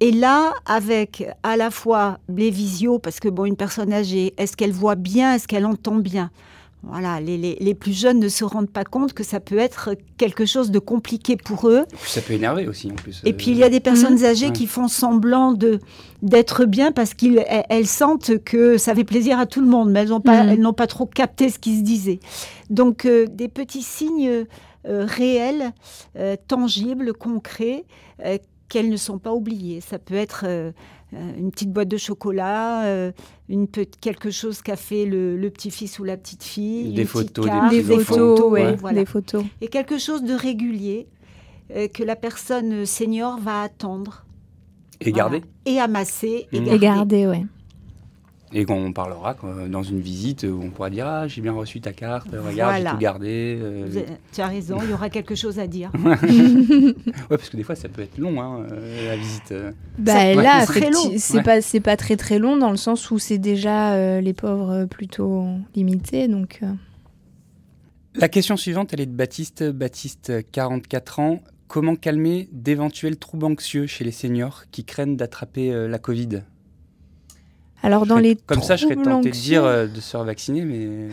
Et 0.00 0.10
là, 0.10 0.52
avec 0.66 1.24
à 1.44 1.56
la 1.56 1.70
fois 1.70 2.18
les 2.28 2.50
visios, 2.50 2.98
parce 2.98 3.20
que 3.20 3.28
bon, 3.28 3.44
une 3.44 3.56
personne 3.56 3.92
âgée, 3.92 4.34
est-ce 4.36 4.56
qu'elle 4.56 4.72
voit 4.72 4.96
bien, 4.96 5.34
est-ce 5.34 5.46
qu'elle 5.46 5.66
entend 5.66 5.94
bien? 5.96 6.30
Voilà, 6.84 7.20
les, 7.20 7.38
les- 7.38 7.56
les 7.60 7.74
plus 7.74 7.92
jeunes 7.96 8.18
ne 8.18 8.28
se 8.28 8.44
rendent 8.44 8.68
pas 8.70 8.82
compte 8.84 9.12
que 9.12 9.22
ça 9.22 9.38
peut 9.38 9.58
être 9.58 9.90
quelque 10.18 10.44
chose 10.46 10.72
de 10.72 10.80
compliqué 10.80 11.36
pour 11.36 11.68
eux. 11.68 11.84
Ça 12.04 12.20
peut 12.20 12.32
énerver 12.32 12.66
aussi, 12.66 12.90
en 12.90 12.96
plus. 12.96 13.22
Et 13.24 13.30
euh, 13.30 13.36
puis 13.36 13.52
il 13.52 13.56
y 13.56 13.62
a 13.62 13.68
des 13.68 13.78
personnes 13.78 14.24
âgées 14.24 14.46
Ouais. 14.46 14.52
qui 14.52 14.66
font 14.66 14.88
semblant 14.88 15.52
de 15.52 15.78
d'être 16.22 16.64
bien 16.64 16.90
parce 16.92 17.14
qu'elles 17.14 17.44
elles 17.68 17.86
sentent 17.86 18.38
que 18.44 18.78
ça 18.78 18.94
fait 18.96 19.04
plaisir 19.04 19.38
à 19.38 19.46
tout 19.46 19.60
le 19.60 19.66
monde, 19.68 19.90
mais 19.92 20.00
elles 20.00 20.08
n'ont 20.08 20.20
pas, 20.20 20.42
Mhm. 20.42 20.48
elles 20.50 20.60
n'ont 20.60 20.72
pas 20.72 20.86
trop 20.88 21.06
capté 21.06 21.50
ce 21.50 21.58
qui 21.60 21.76
se 21.78 21.82
disait. 21.82 22.18
Donc 22.70 23.04
euh, 23.04 23.26
des 23.30 23.48
petits 23.48 23.82
signes 23.82 24.28
euh, 24.28 25.06
réels, 25.06 25.70
euh, 26.18 26.34
tangibles, 26.48 27.12
concrets, 27.12 27.84
euh, 28.24 28.38
qu'elles 28.68 28.88
ne 28.90 28.96
sont 28.96 29.18
pas 29.18 29.32
oubliés. 29.32 29.80
Ça 29.80 29.98
peut 30.00 30.14
être 30.14 30.44
euh, 30.48 30.70
euh, 30.70 30.72
une 31.12 31.50
petite 31.50 31.72
boîte 31.72 31.88
de 31.88 31.96
chocolat, 31.96 32.84
euh, 32.84 33.12
une 33.48 33.68
quelque 33.68 34.30
chose 34.30 34.62
qu'a 34.62 34.76
fait 34.76 35.04
le, 35.04 35.36
le 35.36 35.50
petit-fils 35.50 35.98
ou 35.98 36.04
la 36.04 36.16
petite-fille, 36.16 36.94
Des 36.94 37.04
photos, 37.04 37.46
des 37.70 37.82
des 37.82 37.98
photos, 37.98 38.50
ouais, 38.50 38.62
ouais. 38.64 38.76
voilà 38.76 39.00
des 39.00 39.06
photos. 39.06 39.44
et 39.60 39.68
quelque 39.68 39.98
chose 39.98 40.22
de 40.24 40.34
régulier 40.34 41.08
euh, 41.74 41.88
que 41.88 42.02
la 42.02 42.16
personne 42.16 42.84
senior 42.86 43.38
va 43.38 43.62
attendre. 43.62 44.24
Et 45.00 45.10
Voilà. 45.10 45.16
garder. 45.16 45.42
Et 45.66 45.78
amasser 45.80 46.46
et 46.52 46.60
Mmh. 46.60 46.64
garder. 46.64 46.76
Et 46.76 46.78
garder, 46.78 47.26
ouais. 47.26 47.46
Et 48.54 48.64
qu'on 48.66 48.92
parlera 48.92 49.34
dans 49.70 49.82
une 49.82 50.00
visite 50.00 50.42
où 50.44 50.60
on 50.62 50.68
pourra 50.70 50.90
dire 50.90 51.06
Ah, 51.06 51.26
j'ai 51.26 51.40
bien 51.40 51.52
reçu 51.52 51.80
ta 51.80 51.92
carte, 51.92 52.28
regarde, 52.30 52.50
j'ai 52.50 52.62
Voilà. 52.82 52.90
tout 52.90 52.98
gardé. 52.98 53.58
euh. 53.60 53.86
Tu 54.32 54.40
as 54.42 54.46
raison, 54.46 54.76
il 54.82 54.90
y 54.90 54.92
aura 54.92 55.08
quelque 55.08 55.34
chose 55.34 55.58
à 55.58 55.66
dire. 55.66 55.90
Ouais, 56.02 56.16
parce 57.28 57.48
que 57.48 57.56
des 57.56 57.62
fois, 57.62 57.74
ça 57.74 57.88
peut 57.88 58.02
être 58.02 58.18
long, 58.18 58.40
hein, 58.42 58.66
euh, 58.70 59.08
la 59.08 59.16
visite. 59.16 59.52
euh. 59.52 59.72
Bah 59.98 60.12
Ça- 60.12 60.34
là, 60.34 60.66
c'est 60.66 61.34
Ouais. 61.36 61.42
pas 61.42 61.60
c'est 61.62 61.80
pas 61.80 61.96
très 61.96 62.16
très 62.16 62.38
long 62.38 62.56
dans 62.56 62.70
le 62.70 62.76
sens 62.76 63.10
où 63.10 63.18
c'est 63.18 63.38
déjà 63.38 63.94
euh, 63.94 64.20
les 64.20 64.32
pauvres 64.34 64.84
plutôt 64.86 65.46
limités, 65.74 66.28
donc. 66.28 66.58
euh, 66.62 66.66
La 68.14 68.28
question 68.28 68.56
suivante, 68.58 68.92
elle 68.92 69.00
est 69.00 69.06
de 69.06 69.14
Baptiste. 69.16 69.64
Baptiste, 69.64 70.32
44 70.52 71.18
ans. 71.20 71.40
Comment 71.68 71.96
calmer 71.96 72.50
d'éventuels 72.52 73.16
troubles 73.16 73.46
anxieux 73.46 73.86
chez 73.86 74.04
les 74.04 74.10
seniors 74.10 74.64
qui 74.70 74.84
craignent 74.84 75.16
d'attraper 75.16 75.72
euh, 75.72 75.88
la 75.88 75.98
Covid? 75.98 76.42
Alors 77.82 78.06
dans 78.06 78.18
les 78.18 78.36
Comme 78.36 78.62
ça, 78.62 78.76
je 78.76 78.84
serais 78.84 78.96
tenté 78.96 79.30
de 79.30 79.34
dire 79.34 79.64
euh, 79.64 79.86
de 79.86 80.00
se 80.00 80.10
faire 80.10 80.24
vacciner, 80.24 80.62
mais. 80.64 81.08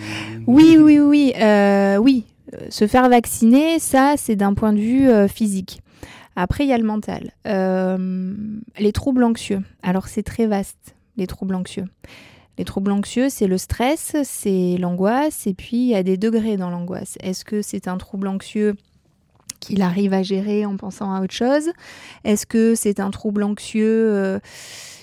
Oui, 0.45 0.77
oui, 0.79 0.99
oui, 0.99 1.33
euh, 1.39 1.97
oui. 1.97 2.25
Euh, 2.53 2.67
Se 2.69 2.87
faire 2.87 3.09
vacciner, 3.09 3.79
ça, 3.79 4.15
c'est 4.17 4.35
d'un 4.35 4.53
point 4.53 4.73
de 4.73 4.79
vue 4.79 5.09
euh, 5.09 5.27
physique. 5.27 5.81
Après, 6.35 6.63
il 6.63 6.69
y 6.69 6.73
a 6.73 6.77
le 6.77 6.83
mental. 6.83 7.31
Les 8.77 8.91
troubles 8.93 9.23
anxieux. 9.23 9.61
Alors, 9.83 10.07
c'est 10.07 10.23
très 10.23 10.45
vaste, 10.45 10.95
les 11.17 11.27
troubles 11.27 11.55
anxieux. 11.55 11.85
Les 12.57 12.65
troubles 12.65 12.91
anxieux, 12.91 13.29
c'est 13.29 13.47
le 13.47 13.57
stress, 13.57 14.15
c'est 14.23 14.77
l'angoisse, 14.77 15.47
et 15.47 15.53
puis 15.53 15.77
il 15.77 15.87
y 15.87 15.95
a 15.95 16.03
des 16.03 16.17
degrés 16.17 16.57
dans 16.57 16.69
l'angoisse. 16.69 17.17
Est-ce 17.21 17.45
que 17.45 17.61
c'est 17.61 17.87
un 17.87 17.97
trouble 17.97 18.27
anxieux 18.27 18.75
qu'il 19.59 19.81
arrive 19.81 20.13
à 20.13 20.23
gérer 20.23 20.65
en 20.65 20.77
pensant 20.77 21.13
à 21.13 21.21
autre 21.21 21.33
chose? 21.33 21.69
Est-ce 22.23 22.45
que 22.45 22.75
c'est 22.75 22.99
un 22.99 23.11
trouble 23.11 23.43
anxieux 23.43 24.39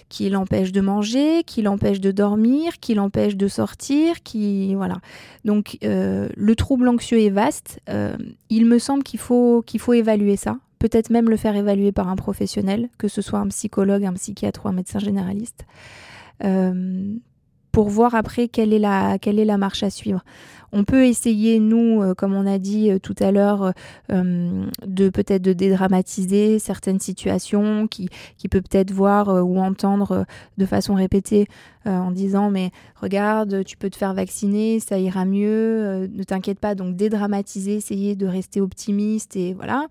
qui 0.08 0.28
l'empêche 0.28 0.72
de 0.72 0.80
manger, 0.80 1.42
qui 1.44 1.62
l'empêche 1.62 2.00
de 2.00 2.10
dormir, 2.10 2.78
qui 2.80 2.94
l'empêche 2.94 3.36
de 3.36 3.48
sortir, 3.48 4.22
qui 4.22 4.74
voilà. 4.74 4.98
Donc 5.44 5.78
euh, 5.84 6.28
le 6.36 6.56
trouble 6.56 6.88
anxieux 6.88 7.20
est 7.20 7.30
vaste. 7.30 7.80
Euh, 7.88 8.16
il 8.48 8.66
me 8.66 8.78
semble 8.78 9.02
qu'il 9.02 9.20
faut 9.20 9.62
qu'il 9.66 9.80
faut 9.80 9.92
évaluer 9.92 10.36
ça. 10.36 10.58
Peut-être 10.78 11.10
même 11.10 11.28
le 11.28 11.36
faire 11.36 11.56
évaluer 11.56 11.90
par 11.90 12.08
un 12.08 12.16
professionnel, 12.16 12.88
que 12.98 13.08
ce 13.08 13.22
soit 13.22 13.38
un 13.38 13.48
psychologue, 13.48 14.04
un 14.04 14.12
psychiatre 14.12 14.66
ou 14.66 14.68
un 14.68 14.72
médecin 14.72 14.98
généraliste, 14.98 15.64
euh, 16.44 17.14
pour 17.72 17.88
voir 17.88 18.14
après 18.14 18.48
quelle 18.48 18.72
est 18.72 18.78
la 18.78 19.18
quelle 19.18 19.38
est 19.38 19.44
la 19.44 19.58
marche 19.58 19.82
à 19.82 19.90
suivre. 19.90 20.22
On 20.72 20.84
peut 20.84 21.06
essayer, 21.06 21.58
nous, 21.58 22.02
euh, 22.02 22.14
comme 22.14 22.34
on 22.34 22.46
a 22.46 22.58
dit 22.58 22.90
euh, 22.90 22.98
tout 22.98 23.14
à 23.20 23.32
l'heure, 23.32 23.72
euh, 24.12 24.64
de 24.86 25.08
peut-être 25.08 25.42
de 25.42 25.52
dédramatiser 25.52 26.58
certaines 26.58 27.00
situations, 27.00 27.86
qui, 27.86 28.08
peut 28.50 28.60
peut-être 28.60 28.92
voir 28.92 29.44
ou 29.44 29.58
entendre 29.58 30.24
de 30.56 30.66
façon 30.66 30.94
répétée 30.94 31.48
en 31.84 32.12
disant 32.12 32.48
mais 32.50 32.70
regarde, 33.00 33.64
tu 33.64 33.76
peux 33.76 33.90
te 33.90 33.96
faire 33.96 34.14
vacciner, 34.14 34.78
ça 34.80 34.98
ira 34.98 35.24
mieux, 35.24 36.08
ne 36.12 36.22
t'inquiète 36.22 36.60
pas. 36.60 36.74
Donc 36.76 36.94
dédramatiser, 36.94 37.74
essayer 37.74 38.14
de 38.14 38.26
rester 38.26 38.60
optimiste 38.60 39.34
et 39.36 39.52
voilà. 39.54 39.86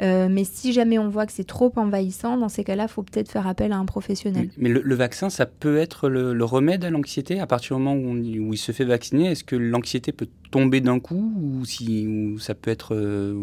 Mais 0.00 0.44
si 0.44 0.72
jamais 0.72 0.98
on 1.00 1.08
voit 1.08 1.26
que 1.26 1.32
c'est 1.32 1.46
trop 1.46 1.72
envahissant, 1.76 2.36
dans 2.36 2.48
ces 2.48 2.62
cas-là, 2.62 2.84
il 2.84 2.88
faut 2.88 3.02
peut-être 3.02 3.30
faire 3.30 3.46
appel 3.46 3.72
à 3.72 3.76
un 3.76 3.84
professionnel. 3.86 4.50
Mais 4.56 4.68
le, 4.68 4.94
vaccin, 4.94 5.30
ça 5.30 5.46
peut 5.46 5.78
être 5.78 6.08
le, 6.08 6.32
le 6.32 6.44
remède 6.44 6.84
à 6.84 6.90
l'anxiété? 6.90 7.40
À 7.40 7.46
partir 7.46 7.76
du 7.76 7.82
moment 7.82 7.96
où, 7.96 8.10
on- 8.12 8.16
où 8.16 8.52
il 8.52 8.58
se 8.58 8.72
fait 8.72 8.84
vacciner. 8.84 9.30
Est-ce 9.30 9.44
que 9.44 9.56
l'anxiété 9.56 10.12
peut 10.16 10.28
tomber 10.50 10.80
d'un 10.80 11.00
coup 11.00 11.32
ou 11.40 11.64
si 11.64 12.06
ou 12.06 12.38
ça 12.38 12.54
peut 12.54 12.70
être 12.70 12.94
euh, 12.94 13.34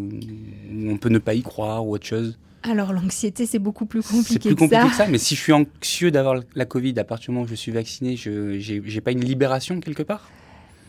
on 0.88 0.96
peut 0.96 1.08
ne 1.08 1.18
pas 1.18 1.34
y 1.34 1.42
croire 1.42 1.86
ou 1.86 1.94
autre 1.94 2.06
chose? 2.06 2.38
Alors 2.62 2.92
l'anxiété, 2.92 3.44
c'est 3.44 3.58
beaucoup 3.58 3.84
plus 3.84 4.02
C'est 4.02 4.16
compliqué, 4.16 4.48
plus 4.48 4.56
compliqué 4.56 4.82
que 4.84 4.90
que 4.90 4.96
ça. 4.96 5.06
Mais 5.06 5.18
si 5.18 5.34
je 5.34 5.40
suis 5.40 5.52
anxieux 5.52 6.10
d'avoir 6.10 6.40
la 6.54 6.64
Covid 6.64 6.98
à 6.98 7.04
partir 7.04 7.26
du 7.26 7.32
moment 7.32 7.44
où 7.44 7.48
je 7.48 7.54
suis 7.54 7.72
vacciné, 7.72 8.16
je 8.16 8.58
j'ai 8.58 8.82
j'ai 8.84 9.00
pas 9.00 9.12
une 9.12 9.24
libération 9.24 9.80
quelque 9.80 10.02
part? 10.02 10.30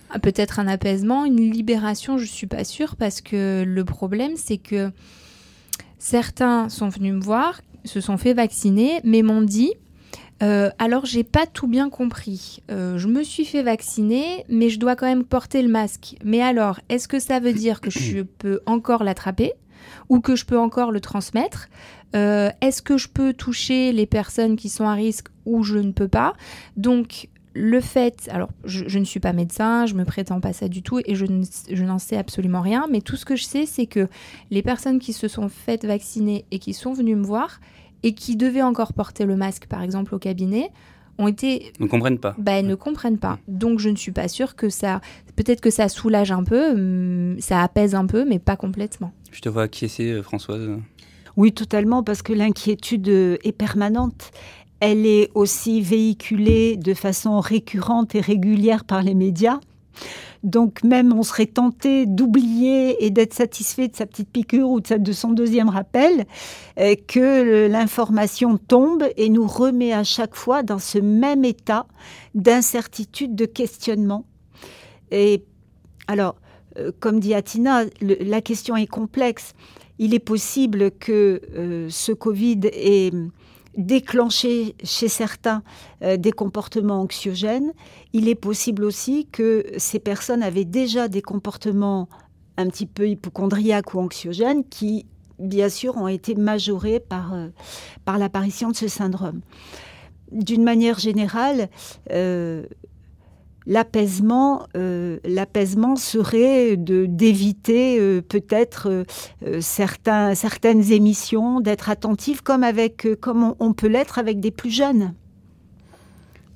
Ah, 0.10 0.20
Peut-être 0.20 0.60
un 0.60 0.68
apaisement, 0.68 1.26
une 1.26 1.52
libération, 1.52 2.18
je 2.18 2.26
suis 2.26 2.48
pas 2.48 2.64
sûre, 2.64 2.96
parce 2.96 3.22
que 3.22 3.64
le 3.68 3.84
problème, 3.84 4.34
c'est 4.36 4.58
que 4.58 4.92
certains 5.98 6.70
sont 6.70 6.90
venus 6.90 7.14
me 7.14 7.20
voir, 7.22 7.62
se 7.84 8.00
sont 8.00 8.18
fait 8.18 8.34
vacciner, 8.34 9.02
mais 9.04 9.24
m'ont 9.24 9.42
dit 9.42 9.74
euh, 10.44 10.70
alors 10.80 11.06
j'ai 11.06 11.24
pas 11.24 11.46
tout 11.46 11.68
bien 11.68 11.90
compris. 11.90 12.62
Euh, 12.70 12.98
je 12.98 13.08
me 13.08 13.24
suis 13.24 13.46
fait 13.46 13.64
vacciner, 13.64 14.46
mais 14.50 14.70
je 14.70 14.80
dois 14.80 14.96
quand 14.96 15.06
même 15.06 15.24
porter 15.24 15.62
le 15.62 15.70
masque. 15.70 16.16
Mais 16.24 16.42
alors, 16.42 16.80
est-ce 16.90 17.08
que 17.08 17.20
ça 17.20 17.40
veut 17.40 17.54
dire 17.54 17.80
que 17.82 17.90
je 17.90 18.22
peux 18.40 18.60
encore 18.66 19.04
l'attraper 19.04 19.54
ou 20.10 20.20
que 20.20 20.36
je 20.36 20.46
peux 20.46 20.60
encore 20.60 20.92
le 20.92 21.00
transmettre? 21.00 21.70
Euh, 22.16 22.50
Est-ce 22.62 22.82
que 22.82 22.98
je 22.98 23.08
peux 23.08 23.34
toucher 23.34 23.92
les 23.92 24.06
personnes 24.06 24.56
qui 24.56 24.70
sont 24.70 24.86
à 24.88 24.94
risque 24.94 25.28
ou 25.46 25.64
je 25.64 25.78
ne 25.78 25.92
peux 25.92 26.08
pas? 26.08 26.34
Donc 26.78 27.30
le 27.58 27.80
fait, 27.80 28.28
alors 28.32 28.50
je, 28.66 28.84
je 28.88 29.00
ne 29.00 29.06
suis 29.06 29.22
pas 29.22 29.32
médecin, 29.32 29.86
je 29.86 29.94
me 29.94 30.04
prétends 30.04 30.42
pas 30.42 30.52
ça 30.52 30.68
du 30.68 30.82
tout 30.82 31.00
et 31.06 31.16
je, 31.16 31.26
ne- 31.26 31.46
je 31.72 31.84
n'en 31.86 32.00
sais 32.00 32.18
absolument 32.18 32.60
rien, 32.60 32.86
mais 32.92 33.00
tout 33.00 33.16
ce 33.16 33.24
que 33.24 33.38
je 33.38 33.46
sais, 33.46 33.66
c'est 33.66 33.86
que 33.86 34.10
les 34.52 34.62
personnes 34.62 35.00
qui 35.00 35.14
se 35.14 35.30
sont 35.30 35.48
faites 35.48 35.86
vacciner 35.86 36.44
et 36.52 36.60
qui 36.60 36.74
sont 36.74 36.92
venues 36.92 37.16
me 37.16 37.24
voir 37.26 37.62
et 38.04 38.14
qui 38.14 38.36
devaient 38.36 38.62
encore 38.62 38.94
porter 38.94 39.26
le 39.26 39.36
masque, 39.36 39.66
par 39.68 39.82
exemple, 39.82 40.14
au 40.16 40.20
cabinet, 40.20 40.72
ont 41.18 41.28
été 41.28 41.72
Ne 41.80 41.88
comprennent 41.88 42.20
pas. 42.20 42.36
bah, 42.38 42.54
elles 42.54 42.68
ne 42.68 42.76
comprennent 42.76 43.18
pas. 43.20 43.40
Donc 43.48 43.80
je 43.80 43.90
ne 43.90 43.96
suis 43.96 44.12
pas 44.12 44.28
sûre 44.28 44.56
que 44.56 44.70
ça. 44.70 45.00
Peut-être 45.36 45.62
que 45.62 45.70
ça 45.70 45.88
soulage 45.88 46.32
un 46.32 46.44
peu, 46.44 46.72
hum, 46.72 47.38
ça 47.40 47.62
apaise 47.62 47.96
un 47.96 48.06
peu, 48.06 48.26
mais 48.26 48.40
pas 48.40 48.58
complètement. 48.58 49.14
Je 49.32 49.42
te 49.42 49.50
vois 49.50 49.64
acquiescer, 49.64 50.12
euh, 50.12 50.22
Françoise. 50.24 50.70
Oui, 51.38 51.52
totalement, 51.54 52.04
parce 52.04 52.22
que 52.22 52.34
l'inquiétude 52.34 53.08
est 53.08 53.58
permanente. 53.58 54.32
Elle 54.80 55.06
est 55.06 55.30
aussi 55.36 55.82
véhiculée 55.82 56.78
de 56.78 56.94
façon 56.94 57.40
récurrente 57.40 58.14
et 58.16 58.22
régulière 58.22 58.84
par 58.86 59.02
les 59.02 59.14
médias. 59.16 59.60
Donc 60.44 60.84
même 60.84 61.12
on 61.12 61.24
serait 61.24 61.48
tenté 61.48 62.06
d'oublier 62.06 63.04
et 63.04 63.10
d'être 63.10 63.34
satisfait 63.34 63.88
de 63.88 63.96
sa 63.96 64.06
petite 64.06 64.30
piqûre 64.30 64.70
ou 64.70 64.80
de, 64.80 65.12
son 65.12 65.32
deuxième 65.32 65.70
rappel, 65.70 66.26
euh, 66.80 66.96
que 67.08 67.68
l'information 67.68 68.58
tombe 68.58 69.04
et 69.18 69.30
nous 69.30 69.48
remet 69.48 69.92
à 69.92 70.04
chaque 70.04 70.36
fois 70.36 70.62
dans 70.62 70.80
ce 70.80 71.00
même 71.00 71.44
état 71.44 71.88
d'incertitude, 72.36 73.36
de 73.36 73.46
questionnement. 73.46 74.26
Et 75.12 75.44
alors, 76.08 76.36
euh, 76.78 76.92
comme 77.00 77.20
dit 77.20 77.34
Atina, 77.34 77.84
la 78.02 78.42
question 78.42 78.76
est 78.76 78.88
complexe. 78.88 79.54
Il 79.98 80.14
est 80.14 80.20
possible 80.20 80.92
que 80.92 81.42
euh, 81.56 81.88
ce 81.90 82.12
Covid 82.12 82.62
ait 82.66 83.12
déclencher 83.78 84.76
chez 84.84 85.08
certains 85.08 85.64
euh, 86.02 86.18
des 86.18 86.32
comportements 86.32 87.02
anxiogènes. 87.02 87.74
Il 88.14 88.28
est 88.30 88.36
possible 88.36 88.84
aussi 88.84 89.28
que 89.32 89.66
ces 89.78 90.00
personnes 90.00 90.44
avaient 90.44 90.66
déjà 90.66 91.08
des 91.08 91.22
comportements 91.22 92.08
un 92.58 92.68
petit 92.70 92.86
peu 92.86 93.08
hypochondriaques 93.10 93.94
ou 93.94 94.00
anxiogènes 94.00 94.64
qui, 94.64 95.06
bien 95.40 95.70
sûr, 95.70 95.98
ont 95.98 96.08
été 96.08 96.36
majorés 96.36 97.00
par, 97.00 97.34
euh, 97.34 97.48
par 98.06 98.18
l'apparition 98.18 98.72
de 98.72 98.76
ce 98.76 98.88
syndrome. 98.88 99.42
D'une 100.32 100.64
manière 100.64 100.98
générale, 100.98 101.70
euh, 102.12 102.66
l'apaisement, 103.68 104.68
euh, 104.76 105.18
l'apaisement 105.24 105.96
serait 105.96 106.78
de 106.78 107.06
d'éviter 107.06 108.00
euh, 108.00 108.22
peut-être 108.22 109.06
euh, 109.44 109.62
certains, 109.62 110.36
certaines 110.36 110.92
émissions, 110.92 111.60
d'être 111.62 111.90
attentif 111.90 112.42
comme 112.42 112.64
avec 112.64 113.08
comme 113.20 113.56
on, 113.60 113.74
peut 113.74 113.88
l'être 113.88 114.20
avec 114.20 114.40
des 114.40 114.52
plus 114.52 114.72
jeunes. 114.72 115.14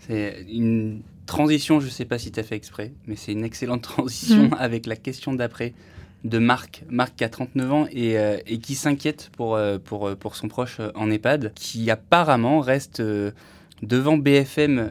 C'est 0.08 0.46
une 0.52 1.02
transition, 1.26 1.80
je 1.80 1.86
ne 1.86 1.92
sais 1.92 2.06
pas 2.06 2.18
si 2.18 2.32
tu 2.32 2.40
as 2.40 2.44
fait 2.44 2.56
exprès, 2.56 2.94
mais 3.08 3.16
c'est 3.16 3.32
une 3.32 3.44
excellente 3.44 3.82
transition 3.84 4.50
mm. 4.50 4.56
avec 4.60 4.86
la 4.86 4.96
question 4.96 5.34
d'après 5.34 5.74
de 6.26 6.38
Marc, 6.38 6.84
Marc 6.90 7.16
qui 7.16 7.24
a 7.24 7.30
39 7.30 7.72
ans 7.72 7.86
et, 7.92 8.16
et 8.46 8.58
qui 8.58 8.76
s'inquiète 8.76 9.32
pour, 9.38 9.58
pour, 9.86 10.18
pour 10.18 10.36
son 10.36 10.50
proche 10.50 10.82
en 10.94 11.10
EHPAD, 11.10 11.54
qui 11.56 11.90
apparemment 11.90 12.60
reste 12.60 13.02
devant 13.82 14.18
BFM 14.18 14.90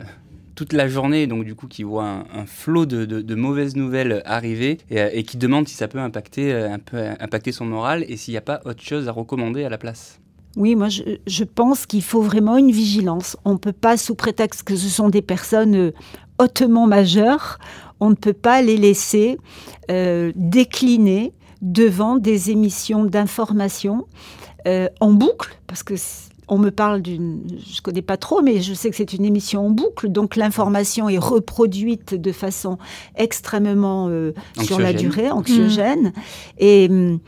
toute 0.58 0.72
la 0.72 0.88
journée, 0.88 1.28
donc 1.28 1.44
du 1.44 1.54
coup 1.54 1.68
qui 1.68 1.84
voit 1.84 2.24
un, 2.34 2.44
flot 2.44 2.84
de, 2.84 3.34
mauvaises 3.36 3.76
nouvelles 3.76 4.22
arriver 4.24 4.78
euh, 4.90 5.08
et, 5.12 5.22
qui 5.22 5.36
demande 5.36 5.68
si 5.68 5.76
ça 5.76 5.86
peut 5.86 6.00
impacter, 6.00 6.52
euh, 6.52 6.72
un 6.72 6.80
peu, 6.80 6.98
impacter 7.20 7.52
son 7.52 7.64
moral 7.64 8.04
et 8.08 8.16
s'il 8.16 8.34
n'y 8.34 8.38
a 8.38 8.40
pas 8.40 8.60
autre 8.64 8.82
chose 8.82 9.06
à 9.06 9.12
recommander 9.12 9.62
à 9.62 9.68
la 9.68 9.78
place. 9.78 10.18
Oui, 10.56 10.74
moi 10.74 10.88
je, 10.88 11.44
pense 11.44 11.86
qu'il 11.86 12.02
faut 12.02 12.22
vraiment 12.22 12.56
une 12.56 12.72
vigilance. 12.72 13.36
On 13.44 13.52
ne 13.52 13.58
peut 13.58 13.72
pas, 13.72 13.96
sous 13.96 14.16
prétexte 14.16 14.64
que 14.64 14.74
ce 14.74 14.88
sont 14.88 15.10
des 15.10 15.22
personnes 15.22 15.76
euh, 15.76 15.92
hautement 16.40 16.88
majeures, 16.88 17.60
on 18.00 18.10
ne 18.10 18.16
peut 18.16 18.32
pas 18.32 18.60
les 18.60 18.76
laisser 18.76 19.38
décliner 19.88 21.34
devant 21.62 22.16
des 22.16 22.50
émissions 22.50 23.04
d'information 23.04 24.06
en 24.66 25.12
boucle, 25.12 25.58
parce 25.66 25.82
que 25.82 25.94
on 26.48 26.58
me 26.58 26.70
parle 26.70 27.02
d'une, 27.02 27.42
je 27.58 27.80
connais 27.82 28.02
pas 28.02 28.16
trop, 28.16 28.42
mais 28.42 28.60
je 28.60 28.72
sais 28.74 28.90
que 28.90 28.96
c'est 28.96 29.12
une 29.12 29.24
émission 29.24 29.66
en 29.66 29.70
boucle, 29.70 30.08
donc 30.08 30.36
l'information 30.36 31.08
est 31.08 31.18
reproduite 31.18 32.14
de 32.14 32.32
façon 32.32 32.78
extrêmement 33.16 34.08
euh, 34.08 34.32
sur 34.62 34.78
la 34.78 34.92
durée, 34.92 35.30
anxiogène, 35.30 36.08
mm. 36.08 36.12
et 36.58 36.88
mm, 36.88 37.18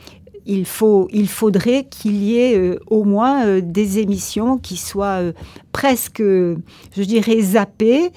il 0.47 0.65
faut, 0.65 1.07
il 1.11 1.27
faudrait 1.27 1.85
qu'il 1.85 2.23
y 2.23 2.37
ait 2.37 2.57
euh, 2.57 2.79
au 2.87 3.03
moins 3.03 3.45
euh, 3.45 3.61
des 3.63 3.99
émissions 3.99 4.57
qui 4.57 4.75
soient 4.75 5.21
presque, 5.71 6.21
je 6.21 7.03
dirais, 7.03 7.39
zappées 7.41 8.11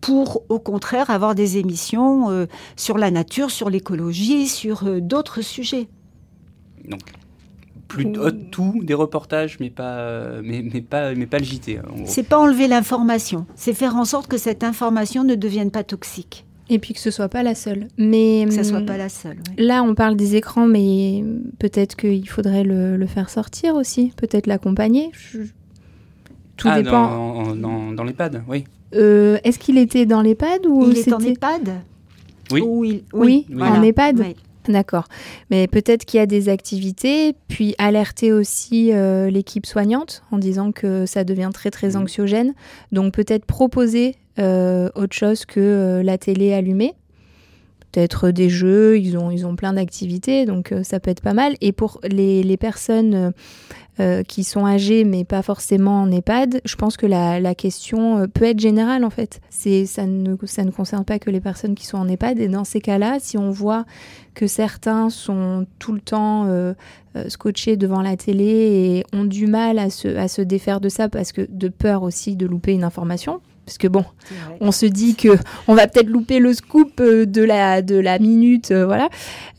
pour 0.00 0.42
au 0.48 0.58
contraire 0.58 1.10
avoir 1.10 1.34
des 1.34 1.56
émissions 1.56 2.46
sur 2.76 2.98
la 2.98 3.10
nature, 3.10 3.50
sur 3.50 3.70
l'écologie, 3.70 4.48
sur 4.48 5.00
d'autres 5.00 5.40
sujets. 5.40 5.88
Donc 6.86 7.00
plus 7.88 8.06
tout, 8.50 8.80
des 8.82 8.94
reportages, 8.94 9.58
mais 9.60 9.70
pas, 9.70 10.40
mais, 10.42 10.64
mais 10.72 10.80
pas, 10.80 11.14
mais 11.14 11.26
pas 11.26 11.38
le 11.38 11.44
JT. 11.44 11.80
C'est 12.04 12.22
pas 12.22 12.38
enlever 12.38 12.68
l'information, 12.68 13.46
c'est 13.54 13.74
faire 13.74 13.96
en 13.96 14.04
sorte 14.04 14.26
que 14.26 14.38
cette 14.38 14.64
information 14.64 15.24
ne 15.24 15.34
devienne 15.34 15.70
pas 15.70 15.84
toxique. 15.84 16.44
Et 16.70 16.78
puis 16.78 16.94
que 16.94 17.00
ce 17.00 17.10
soit 17.10 17.28
pas 17.28 17.42
la 17.42 17.54
seule. 17.54 17.88
Mais 17.98 18.46
que 18.48 18.54
ça 18.54 18.64
soit 18.64 18.80
pas 18.80 18.96
la 18.96 19.10
seule. 19.10 19.36
Là, 19.58 19.82
on 19.82 19.94
parle 19.94 20.16
des 20.16 20.34
écrans, 20.36 20.66
mais 20.66 21.22
peut-être 21.58 21.94
qu'il 21.94 22.28
faudrait 22.28 22.64
le, 22.64 23.06
faire 23.06 23.28
sortir 23.28 23.74
aussi, 23.74 24.12
peut-être 24.16 24.46
l'accompagner. 24.46 25.10
Tout 26.56 26.68
ah, 26.70 26.80
dépend. 26.80 27.54
Dans, 27.54 27.92
dans, 27.92 28.04
l'EHPAD, 28.04 28.44
oui. 28.48 28.64
Euh, 28.94 29.38
est-ce 29.44 29.58
qu'il 29.58 29.76
était 29.76 30.06
dans 30.06 30.22
l'EHPAD 30.22 30.66
ou 30.66 30.88
il 30.88 30.98
est 30.98 31.12
en 31.12 31.18
EHPAD 31.18 31.74
Oui. 32.50 32.62
Oui, 32.64 33.04
oui, 33.12 33.46
en 33.60 33.82
EHPAD. 33.82 34.24
D'accord. 34.68 35.08
Mais 35.50 35.66
peut-être 35.66 36.04
qu'il 36.04 36.18
y 36.18 36.22
a 36.22 36.26
des 36.26 36.48
activités, 36.48 37.34
puis 37.48 37.74
alerter 37.78 38.32
aussi 38.32 38.92
euh, 38.92 39.28
l'équipe 39.30 39.66
soignante 39.66 40.22
en 40.30 40.38
disant 40.38 40.72
que 40.72 41.04
ça 41.06 41.24
devient 41.24 41.50
très 41.52 41.70
très 41.70 41.90
mmh. 41.90 41.96
anxiogène. 41.96 42.54
Donc 42.92 43.12
peut-être 43.12 43.44
proposer 43.44 44.16
euh, 44.38 44.88
autre 44.94 45.14
chose 45.14 45.44
que 45.44 45.60
euh, 45.60 46.02
la 46.02 46.18
télé 46.18 46.54
allumée. 46.54 46.94
Peut-être 47.92 48.30
des 48.30 48.48
jeux, 48.48 48.98
ils 48.98 49.16
ont, 49.16 49.30
ils 49.30 49.46
ont 49.46 49.54
plein 49.54 49.74
d'activités, 49.74 50.46
donc 50.46 50.74
ça 50.82 50.98
peut 50.98 51.12
être 51.12 51.20
pas 51.20 51.32
mal. 51.32 51.54
Et 51.60 51.70
pour 51.70 52.00
les, 52.02 52.42
les 52.42 52.56
personnes 52.56 53.32
euh, 54.00 54.22
qui 54.22 54.42
sont 54.42 54.66
âgés 54.66 55.04
mais 55.04 55.24
pas 55.24 55.42
forcément 55.42 56.02
en 56.02 56.10
EHPAD, 56.10 56.60
je 56.64 56.74
pense 56.76 56.96
que 56.96 57.06
la, 57.06 57.38
la 57.38 57.54
question 57.54 58.18
euh, 58.18 58.26
peut 58.26 58.44
être 58.44 58.58
générale 58.58 59.04
en 59.04 59.10
fait. 59.10 59.40
C'est, 59.50 59.86
ça, 59.86 60.04
ne, 60.04 60.34
ça 60.44 60.64
ne 60.64 60.72
concerne 60.72 61.04
pas 61.04 61.18
que 61.18 61.30
les 61.30 61.40
personnes 61.40 61.74
qui 61.74 61.86
sont 61.86 61.98
en 61.98 62.08
EHPAD 62.08 62.40
et 62.40 62.48
dans 62.48 62.64
ces 62.64 62.80
cas-là, 62.80 63.18
si 63.20 63.38
on 63.38 63.50
voit 63.50 63.84
que 64.34 64.48
certains 64.48 65.10
sont 65.10 65.66
tout 65.78 65.92
le 65.92 66.00
temps 66.00 66.46
euh, 66.46 66.74
scotchés 67.28 67.76
devant 67.76 68.02
la 68.02 68.16
télé 68.16 68.44
et 68.44 69.04
ont 69.16 69.24
du 69.24 69.46
mal 69.46 69.78
à 69.78 69.90
se, 69.90 70.08
à 70.08 70.26
se 70.26 70.42
défaire 70.42 70.80
de 70.80 70.88
ça 70.88 71.08
parce 71.08 71.30
que 71.30 71.46
de 71.48 71.68
peur 71.68 72.02
aussi 72.02 72.34
de 72.34 72.46
louper 72.46 72.72
une 72.72 72.82
information, 72.82 73.40
parce 73.64 73.78
que 73.78 73.88
bon, 73.88 74.04
on 74.60 74.72
se 74.72 74.86
dit 74.86 75.14
que 75.14 75.38
on 75.68 75.74
va 75.74 75.86
peut-être 75.86 76.08
louper 76.08 76.38
le 76.38 76.52
scoop 76.52 77.00
de 77.00 77.42
la 77.42 77.80
de 77.80 77.96
la 77.96 78.18
minute, 78.18 78.72
voilà. 78.72 79.08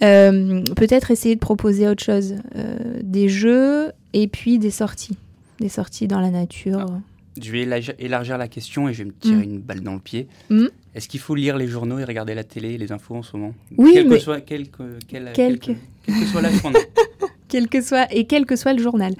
Euh, 0.03 0.61
peut-être 0.75 1.11
essayer 1.11 1.35
de 1.35 1.39
proposer 1.39 1.87
autre 1.87 2.03
chose, 2.03 2.35
euh, 2.55 2.77
des 3.01 3.29
jeux 3.29 3.91
et 4.15 4.27
puis 4.27 4.57
des 4.59 4.71
sorties, 4.71 5.17
des 5.59 5.69
sorties 5.69 6.07
dans 6.07 6.21
la 6.21 6.31
nature. 6.31 6.85
Ah. 6.89 6.99
Je 7.39 7.51
vais 7.51 7.67
élargir 7.99 8.37
la 8.37 8.47
question 8.47 8.87
et 8.87 8.93
je 8.93 8.99
vais 8.99 9.09
me 9.09 9.13
tirer 9.13 9.35
mm. 9.35 9.43
une 9.43 9.59
balle 9.59 9.81
dans 9.81 9.93
le 9.93 9.99
pied. 9.99 10.27
Mm. 10.49 10.67
Est-ce 10.95 11.09
qu'il 11.09 11.19
faut 11.19 11.35
lire 11.35 11.57
les 11.57 11.67
journaux 11.67 11.99
et 11.99 12.05
regarder 12.05 12.33
la 12.33 12.45
télé, 12.45 12.77
les 12.77 12.93
infos 12.93 13.15
en 13.15 13.23
ce 13.23 13.35
moment? 13.35 13.53
Oui, 13.77 13.91
quel 13.93 14.07
mais... 14.07 14.15
que 14.15 14.21
soit, 14.21 14.39
quel, 14.39 14.67
quel, 15.05 15.31
quel, 15.33 15.59
que 15.59 15.73
soit 16.31 16.41
l'âge 16.41 16.61
qu'on 16.61 16.69
a. 16.69 16.79
quel 17.49 17.67
que 17.67 17.81
soit 17.81 18.07
et 18.09 18.25
quel 18.25 18.45
que 18.45 18.55
soit 18.55 18.71
le 18.71 18.81
journal. 18.81 19.13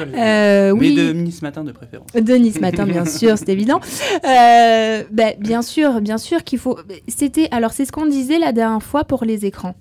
Euh, 0.00 0.72
oui. 0.72 0.96
Mais 0.96 1.02
de 1.04 1.12
Nice 1.12 1.42
Matin 1.42 1.62
de 1.62 1.70
préférence. 1.70 2.10
De 2.12 2.34
Nice 2.34 2.60
Matin, 2.60 2.86
bien 2.86 3.04
sûr, 3.04 3.38
c'est 3.38 3.50
évident. 3.50 3.80
Euh, 4.24 5.04
ben, 5.12 5.34
bien 5.38 5.62
sûr, 5.62 6.00
bien 6.00 6.18
sûr 6.18 6.42
qu'il 6.42 6.58
faut. 6.58 6.76
C'était 7.06 7.46
alors 7.52 7.70
c'est 7.70 7.84
ce 7.84 7.92
qu'on 7.92 8.06
disait 8.06 8.40
la 8.40 8.50
dernière 8.50 8.82
fois 8.82 9.04
pour 9.04 9.24
les 9.24 9.46
écrans. 9.46 9.76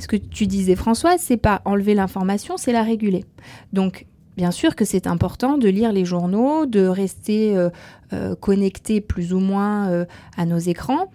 Ce 0.00 0.08
que 0.08 0.16
tu 0.16 0.46
disais, 0.46 0.76
François, 0.76 1.18
c'est 1.18 1.36
pas 1.36 1.60
enlever 1.64 1.94
l'information, 1.94 2.56
c'est 2.56 2.72
la 2.72 2.82
réguler. 2.82 3.26
Donc, 3.74 4.06
bien 4.36 4.50
sûr 4.50 4.74
que 4.74 4.86
c'est 4.86 5.06
important 5.06 5.58
de 5.58 5.68
lire 5.68 5.92
les 5.92 6.06
journaux, 6.06 6.64
de 6.64 6.86
rester 6.86 7.56
euh, 7.56 7.68
euh, 8.14 8.34
connecté 8.34 9.02
plus 9.02 9.34
ou 9.34 9.40
moins 9.40 9.90
euh, 9.90 10.06
à 10.36 10.46
nos 10.46 10.58
écrans, 10.58 11.10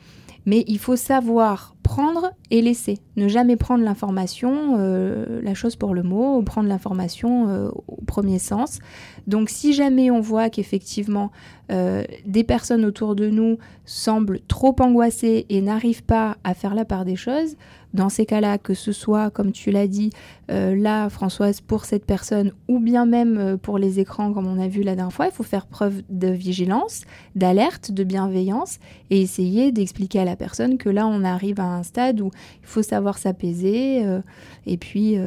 mais 0.45 0.63
il 0.67 0.77
faut 0.77 0.95
savoir 0.95 1.74
prendre 1.85 2.31
et 2.49 2.63
laisser. 2.63 2.97
Ne 3.15 3.27
jamais 3.27 3.57
prendre 3.57 3.83
l'information, 3.83 4.75
la 4.77 5.53
chose 5.53 5.75
pour 5.75 5.93
le 5.93 6.01
mot, 6.01 6.41
prendre 6.41 6.67
l'information 6.67 7.69
au 7.87 8.01
premier 8.07 8.39
sens. 8.39 8.79
Donc 9.27 9.49
si 9.49 9.71
jamais 9.71 10.09
on 10.09 10.19
voit 10.19 10.49
qu'effectivement 10.49 11.31
des 11.69 12.43
personnes 12.43 12.85
autour 12.85 13.15
de 13.15 13.29
nous 13.29 13.59
semblent 13.85 14.39
trop 14.47 14.75
angoissées 14.79 15.45
et 15.49 15.61
n'arrivent 15.61 16.03
pas 16.03 16.37
à 16.43 16.55
faire 16.55 16.73
la 16.73 16.85
part 16.85 17.05
des 17.05 17.15
choses, 17.15 17.55
dans 17.95 18.09
ces 18.09 18.25
cas-là, 18.25 18.57
que 18.57 18.73
ce 18.73 18.91
soit, 18.91 19.31
comme 19.31 19.51
tu 19.51 19.71
l'as 19.71 19.87
dit, 19.87 20.11
euh, 20.51 20.75
là, 20.75 21.09
Françoise, 21.09 21.61
pour 21.61 21.85
cette 21.85 22.05
personne, 22.05 22.51
ou 22.67 22.79
bien 22.79 23.05
même 23.05 23.37
euh, 23.37 23.57
pour 23.57 23.79
les 23.79 23.99
écrans, 23.99 24.33
comme 24.33 24.45
on 24.45 24.59
a 24.59 24.67
vu 24.67 24.83
la 24.83 24.95
dernière 24.95 25.13
fois, 25.13 25.25
il 25.27 25.31
faut 25.31 25.43
faire 25.43 25.65
preuve 25.65 26.03
de 26.09 26.27
vigilance, 26.27 27.03
d'alerte, 27.35 27.91
de 27.91 28.03
bienveillance, 28.03 28.79
et 29.09 29.21
essayer 29.21 29.71
d'expliquer 29.71 30.19
à 30.19 30.25
la 30.25 30.35
personne 30.35 30.77
que 30.77 30.89
là, 30.89 31.07
on 31.07 31.23
arrive 31.23 31.59
à 31.59 31.74
stade 31.83 32.21
où 32.21 32.31
il 32.61 32.67
faut 32.67 32.83
savoir 32.83 33.17
s'apaiser, 33.17 34.05
euh, 34.05 34.21
et 34.65 34.77
puis 34.77 35.17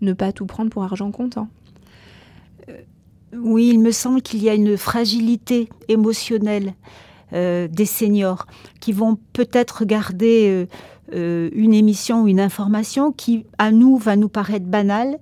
ne 0.00 0.12
pas 0.12 0.32
tout 0.32 0.46
prendre 0.46 0.70
pour 0.70 0.84
argent 0.84 1.10
comptant. 1.10 1.48
Oui, 3.36 3.70
il 3.72 3.80
me 3.80 3.90
semble 3.90 4.22
qu'il 4.22 4.42
y 4.42 4.48
a 4.48 4.54
une 4.54 4.76
fragilité 4.76 5.68
émotionnelle 5.88 6.74
des 7.32 7.84
seniors 7.84 8.46
qui 8.78 8.92
vont 8.92 9.18
peut-être 9.32 9.84
garder 9.84 10.68
euh, 11.12 11.50
une 11.52 11.74
émission 11.74 12.22
ou 12.22 12.28
une 12.28 12.40
information 12.40 13.12
qui, 13.12 13.44
à 13.58 13.70
nous, 13.72 13.98
va 13.98 14.16
nous 14.16 14.30
paraître 14.30 14.64
banale 14.64 15.18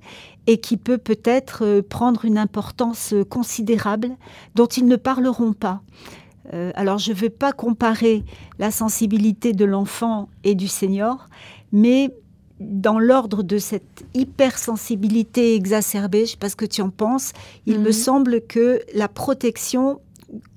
et 0.47 0.59
qui 0.59 0.77
peut 0.77 0.99
peut-être 0.99 1.65
euh, 1.65 1.83
prendre 1.83 2.25
une 2.25 2.39
importance 2.39 3.15
considérable 3.29 4.11
dont 4.55 4.67
ils 4.67 4.87
ne 4.87 4.97
parleront 4.97 5.53
pas. 5.53 5.83
Alors, 6.51 6.99
je 6.99 7.13
ne 7.13 7.17
veux 7.17 7.31
pas 7.31 7.53
comparer 7.53 8.25
la 8.59 8.71
sensibilité 8.71 9.53
de 9.53 9.65
l'enfant 9.65 10.29
et 10.45 10.55
du 10.55 10.69
senior, 10.69 11.29
mais 11.73 12.11
dans 12.63 12.99
l'ordre 12.99 13.43
de 13.43 13.59
cette 13.59 14.05
hypersensibilité 14.15 15.55
exacerbée, 15.55 16.21
je 16.21 16.23
ne 16.23 16.29
sais 16.29 16.37
pas 16.37 16.49
ce 16.49 16.57
que 16.57 16.65
tu 16.65 16.83
en 16.83 16.91
penses, 16.91 17.33
il 17.67 17.81
me 17.81 17.87
mhm. 17.87 17.93
semble 17.93 18.41
que 18.43 18.81
la 18.95 19.09
protection 19.09 20.01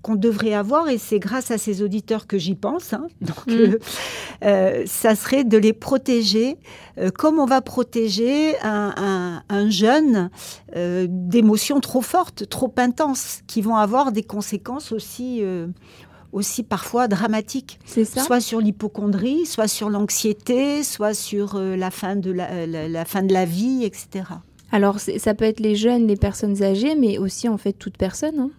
qu'on 0.01 0.15
devrait 0.15 0.53
avoir, 0.53 0.89
et 0.89 0.97
c'est 0.97 1.19
grâce 1.19 1.51
à 1.51 1.57
ces 1.57 1.81
auditeurs 1.81 2.27
que 2.27 2.37
j'y 2.37 2.55
pense, 2.55 2.93
hein, 2.93 3.07
donc, 3.21 3.47
mhm. 3.47 3.55
euh, 3.55 3.79
euh, 4.43 4.83
ça 4.85 5.15
serait 5.15 5.43
de 5.43 5.57
les 5.57 5.73
protéger 5.73 6.57
euh, 6.97 7.09
comme 7.11 7.39
on 7.39 7.45
va 7.45 7.61
protéger 7.61 8.55
un, 8.61 9.41
jeune 9.69 10.29
d'émotions 10.75 11.79
trop 11.79 12.01
fortes, 12.01 12.47
trop 12.47 12.73
intenses, 12.77 13.41
qui 13.47 13.61
vont 13.61 13.75
avoir 13.75 14.11
des 14.11 14.23
conséquences 14.23 14.91
aussi 14.91 15.43
aussi 16.35 16.63
parfois 16.63 17.07
dramatiques. 17.07 17.79
Soit 17.85 18.41
sur 18.41 18.59
l'hypochondrie, 18.59 19.45
soit 19.45 19.69
sur 19.69 19.89
l'anxiété, 19.89 20.83
soit 20.83 21.13
sur 21.13 21.55
euh, 21.55 21.75
la, 21.75 21.89
fin 21.89 22.15
de 22.17 22.31
la, 22.31 23.05
fin 23.05 23.23
de 23.23 23.33
la 23.33 23.45
vie, 23.45 23.83
etc. 23.85 24.25
Alors, 24.71 24.99
ça 24.99 25.33
peut 25.33 25.45
être 25.45 25.61
les 25.61 25.75
jeunes, 25.75 26.07
les 26.07 26.17
personnes 26.17 26.61
âgées, 26.61 26.95
mais 26.95 27.17
aussi 27.17 27.47
en 27.47 27.57
fait 27.57 27.73
toute 27.73 27.97
personne. 27.97 28.39
Hein. 28.39 28.49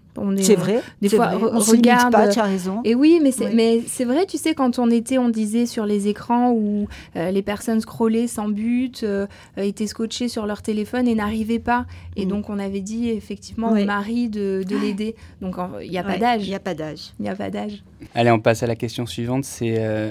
C'est 0.40 0.54
vrai. 0.54 0.82
Des 1.00 1.08
fois, 1.08 1.28
vrai. 1.28 1.50
on 1.52 1.58
regarde. 1.58 2.12
Pas, 2.12 2.28
tu 2.28 2.38
as 2.38 2.44
raison. 2.44 2.80
Et 2.84 2.94
oui, 2.94 3.20
mais 3.22 3.32
c'est, 3.32 3.52
mais 3.52 3.82
c'est 3.86 4.04
vrai, 4.04 4.26
tu 4.26 4.38
sais, 4.38 4.54
quand 4.54 4.78
on 4.78 4.90
était, 4.90 5.18
on 5.18 5.28
disait 5.28 5.66
sur 5.66 5.86
les 5.86 6.08
écrans 6.08 6.52
où 6.52 6.88
euh, 7.16 7.30
les 7.30 7.42
personnes 7.42 7.80
scrollaient 7.80 8.26
sans 8.26 8.48
but, 8.48 9.02
euh, 9.02 9.26
étaient 9.56 9.86
scotchées 9.86 10.28
sur 10.28 10.46
leur 10.46 10.62
téléphone 10.62 11.08
et 11.08 11.14
n'arrivaient 11.14 11.58
pas. 11.58 11.86
Et 12.16 12.26
mm. 12.26 12.28
donc, 12.28 12.50
on 12.50 12.58
avait 12.58 12.80
dit 12.80 13.10
effectivement 13.10 13.70
au 13.70 13.84
mari 13.84 14.28
de, 14.28 14.64
de 14.66 14.76
l'aider. 14.76 15.16
Donc, 15.40 15.56
il 15.82 15.90
n'y 15.90 15.98
a 15.98 16.04
pas 16.04 16.18
d'âge. 16.18 16.44
Il 16.44 16.48
n'y 16.48 16.54
a 16.54 16.60
pas 16.60 16.74
d'âge. 16.74 17.12
Il 17.18 17.22
n'y 17.22 17.28
a 17.28 17.36
pas 17.36 17.50
d'âge. 17.50 17.82
Allez, 18.14 18.30
on 18.30 18.40
passe 18.40 18.62
à 18.62 18.66
la 18.66 18.76
question 18.76 19.06
suivante. 19.06 19.44
C'est 19.44 19.76
euh, 19.78 20.10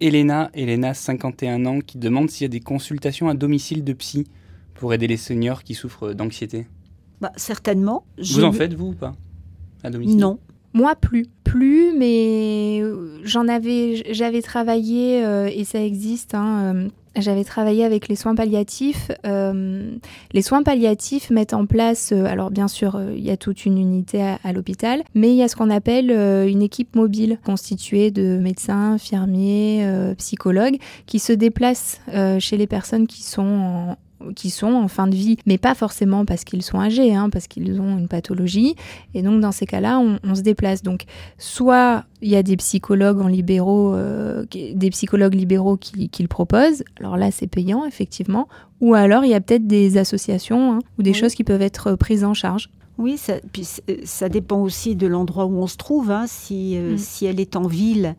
Elena, 0.00 0.50
Elena, 0.54 0.94
51 0.94 1.66
ans, 1.66 1.80
qui 1.80 1.98
demande 1.98 2.30
s'il 2.30 2.44
y 2.44 2.46
a 2.46 2.48
des 2.48 2.60
consultations 2.60 3.28
à 3.28 3.34
domicile 3.34 3.84
de 3.84 3.92
psy 3.92 4.26
pour 4.74 4.92
aider 4.92 5.06
les 5.06 5.16
seniors 5.16 5.62
qui 5.62 5.74
souffrent 5.74 6.12
d'anxiété. 6.12 6.66
Bah, 7.22 7.30
certainement. 7.36 8.02
Vous 8.18 8.42
en 8.42 8.50
faites, 8.50 8.74
vous, 8.74 8.88
ou 8.88 8.94
pas 8.94 9.14
À 9.84 9.90
domicile? 9.90 10.18
Non. 10.18 10.40
Moi, 10.74 10.96
plus. 10.96 11.26
Plus, 11.44 11.92
mais 11.96 12.80
euh, 12.82 13.20
j'en 13.22 13.46
avais, 13.46 14.02
j'avais 14.10 14.42
travaillé, 14.42 15.24
euh, 15.24 15.48
et 15.54 15.62
ça 15.62 15.80
existe, 15.80 16.34
hein, 16.34 16.74
euh, 16.74 16.88
j'avais 17.14 17.44
travaillé 17.44 17.84
avec 17.84 18.08
les 18.08 18.16
soins 18.16 18.34
palliatifs. 18.34 19.12
les 19.22 20.42
soins 20.42 20.64
palliatifs 20.64 21.30
mettent 21.30 21.54
en 21.54 21.66
place, 21.66 22.10
alors 22.10 22.50
bien 22.50 22.66
sûr, 22.66 23.00
il 23.14 23.22
y 23.22 23.30
a 23.30 23.36
toute 23.36 23.66
une 23.66 23.78
unité 23.78 24.20
à, 24.20 24.40
à 24.42 24.52
l'hôpital, 24.52 25.04
mais 25.14 25.30
il 25.30 25.36
y 25.36 25.44
a 25.44 25.48
ce 25.48 25.54
qu'on 25.54 25.70
appelle 25.70 26.10
une 26.10 26.62
équipe 26.62 26.96
mobile 26.96 27.38
constituée 27.44 28.10
de 28.10 28.38
médecins, 28.38 28.94
infirmiers, 28.94 29.86
psychologues 30.16 30.78
qui 31.06 31.18
se 31.18 31.34
déplacent 31.34 32.00
chez 32.38 32.56
les 32.56 32.66
personnes 32.66 33.06
qui 33.06 33.22
sont 33.22 33.42
en, 33.42 33.96
qui 34.34 34.50
sont 34.50 34.72
en 34.72 34.88
fin 34.88 35.06
de 35.06 35.14
vie, 35.14 35.36
mais 35.46 35.58
pas 35.58 35.74
forcément 35.74 36.24
parce 36.24 36.44
qu'ils 36.44 36.62
sont 36.62 36.80
âgés, 36.80 37.14
hein, 37.14 37.30
parce 37.30 37.46
qu'ils 37.46 37.80
ont 37.80 37.98
une 37.98 38.08
pathologie. 38.08 38.74
Et 39.14 39.22
donc 39.22 39.40
dans 39.40 39.52
ces 39.52 39.66
cas-là, 39.66 39.98
on, 39.98 40.34
se 40.34 40.42
déplace. 40.42 40.82
Donc 40.82 41.04
soit 41.38 42.04
il 42.20 42.28
y 42.28 42.36
a 42.36 42.42
des 42.42 42.56
psychologues 42.56 43.20
en 43.20 43.28
libéraux, 43.28 43.94
euh, 43.94 44.44
des 44.52 44.90
psychologues 44.90 45.34
libéraux 45.34 45.76
qui, 45.76 46.10
le 46.20 46.28
proposent. 46.28 46.84
Alors 46.98 47.16
là, 47.16 47.30
c'est 47.30 47.46
payant 47.46 47.84
effectivement. 47.84 48.48
Ou 48.80 48.94
alors 48.94 49.24
il 49.24 49.30
y 49.30 49.34
a 49.34 49.40
peut-être 49.40 49.66
des 49.66 49.96
associations 49.98 50.72
hein, 50.72 50.78
ou 50.98 51.02
des 51.02 51.12
choses 51.12 51.34
qui 51.34 51.44
peuvent 51.44 51.62
être 51.62 51.94
prises 51.94 52.24
en 52.24 52.34
charge. 52.34 52.70
Oui, 52.98 53.16
ça, 53.16 53.34
puis 53.52 53.66
euh, 53.88 53.96
ça 54.04 54.28
dépend 54.28 54.60
aussi 54.60 54.94
de 54.96 55.06
l'endroit 55.06 55.46
où 55.46 55.56
on 55.56 55.66
se 55.66 55.76
trouve. 55.76 56.10
Hein. 56.10 56.24
Si, 56.26 56.76
euh, 56.76 56.94
mm. 56.94 56.98
si 56.98 57.26
elle 57.26 57.40
est 57.40 57.56
en 57.56 57.66
ville, 57.66 58.16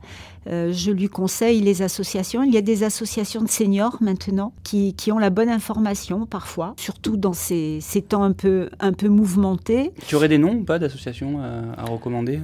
euh, 0.47 0.73
je 0.73 0.91
lui 0.91 1.09
conseille 1.09 1.61
les 1.61 1.81
associations. 1.81 2.43
Il 2.43 2.53
y 2.53 2.57
a 2.57 2.61
des 2.61 2.83
associations 2.83 3.41
de 3.41 3.47
seniors 3.47 3.97
maintenant 4.01 4.53
qui, 4.63 4.93
qui 4.95 5.11
ont 5.11 5.19
la 5.19 5.29
bonne 5.29 5.49
information 5.49 6.25
parfois, 6.25 6.73
surtout 6.77 7.17
dans 7.17 7.33
ces, 7.33 7.79
ces, 7.81 8.01
temps 8.01 8.23
un 8.23 8.33
peu, 8.33 8.69
un 8.79 8.93
peu 8.93 9.09
mouvementés. 9.09 9.91
Tu 10.07 10.15
aurais 10.15 10.27
des 10.27 10.39
noms 10.39 10.55
ou 10.55 10.63
pas 10.63 10.79
d'associations 10.79 11.39
à, 11.77 11.85
recommander 11.85 12.39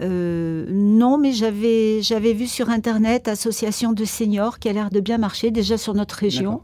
non, 0.00 1.16
mais 1.16 1.32
j'avais 1.32 2.02
j'avais 2.02 2.34
vu 2.34 2.46
sur 2.46 2.68
internet 2.68 3.26
association 3.26 3.94
de 3.94 4.04
seniors 4.04 4.58
qui 4.58 4.68
a 4.68 4.72
l'air 4.74 4.90
de 4.90 5.00
bien 5.00 5.16
marcher 5.16 5.50
déjà 5.50 5.78
sur 5.78 5.94
notre 5.94 6.16
région. 6.16 6.60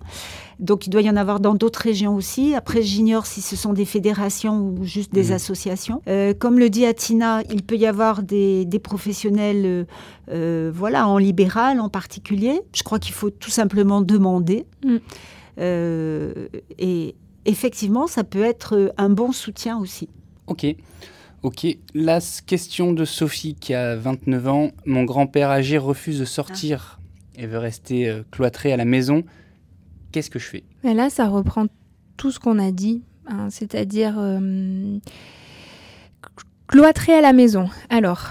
Donc 0.61 0.87
il 0.87 0.91
doit 0.91 1.01
y 1.01 1.09
en 1.09 1.17
avoir 1.17 1.41
dans 1.41 1.55
d'autres 1.55 1.81
régions 1.81 2.15
aussi. 2.15 2.55
Après, 2.55 2.83
j'ignore 2.83 3.25
si 3.25 3.41
ce 3.41 3.57
sont 3.57 3.73
des 3.73 3.87
fédérations 3.87 4.61
ou 4.61 4.85
juste 4.85 5.13
des 5.13 5.29
mhm. 5.29 5.33
associations. 5.33 6.03
Euh, 6.07 6.35
comme 6.39 6.59
le 6.59 6.69
dit 6.69 6.85
Atina, 6.85 7.43
il 7.51 7.63
peut 7.63 7.77
y 7.77 7.87
avoir 7.87 8.23
des, 8.23 8.67
professionnels, 8.83 9.65
euh, 9.65 9.85
euh, 10.31 10.71
voilà, 10.73 11.09
en 11.09 11.17
libéral 11.17 11.81
en 11.81 11.89
particulier. 11.89 12.61
Je 12.75 12.83
crois 12.83 12.99
qu'il 12.99 13.15
faut 13.15 13.31
tout 13.31 13.51
simplement 13.51 14.03
demander. 14.03 14.67
Mm. 14.85 14.97
et 16.79 17.15
effectivement, 17.45 18.07
ça 18.07 18.25
peut 18.25 18.45
être 18.45 18.93
un 18.97 19.11
bon 19.11 19.33
soutien 19.33 19.79
aussi. 19.79 20.09
Ok. 20.47 20.67
Ok, 21.43 21.67
la 21.95 22.19
question 22.47 22.93
de 22.93 23.07
Sophie 23.07 23.55
qui 23.55 23.73
a 23.73 23.97
29 23.97 24.49
ans. 24.49 24.71
Mon 24.85 25.05
grand-père 25.05 25.49
âgé 25.49 25.79
refuse 25.79 26.19
de 26.19 26.27
sortir 26.27 27.01
et 27.37 27.47
veut 27.47 27.59
rester 27.59 28.15
cloîtré 28.31 28.73
à 28.73 28.77
la 28.77 28.85
maison 28.85 29.25
qu'est-ce 30.13 30.31
que 30.31 30.39
je 30.39 30.47
fais? 30.47 30.65
Là, 30.83 31.11
ça 31.11 31.29
reprend 31.29 31.67
tout 32.17 32.31
ce 32.31 32.39
qu'on 32.39 32.59
a 32.59 32.71
dit, 32.71 33.03
hein, 33.27 33.49
c'est-à-dire 33.51 34.17
euh, 34.19 34.99
cloîtrer 36.67 37.15
à 37.15 37.21
la 37.21 37.33
maison. 37.33 37.69
Alors, 37.89 38.31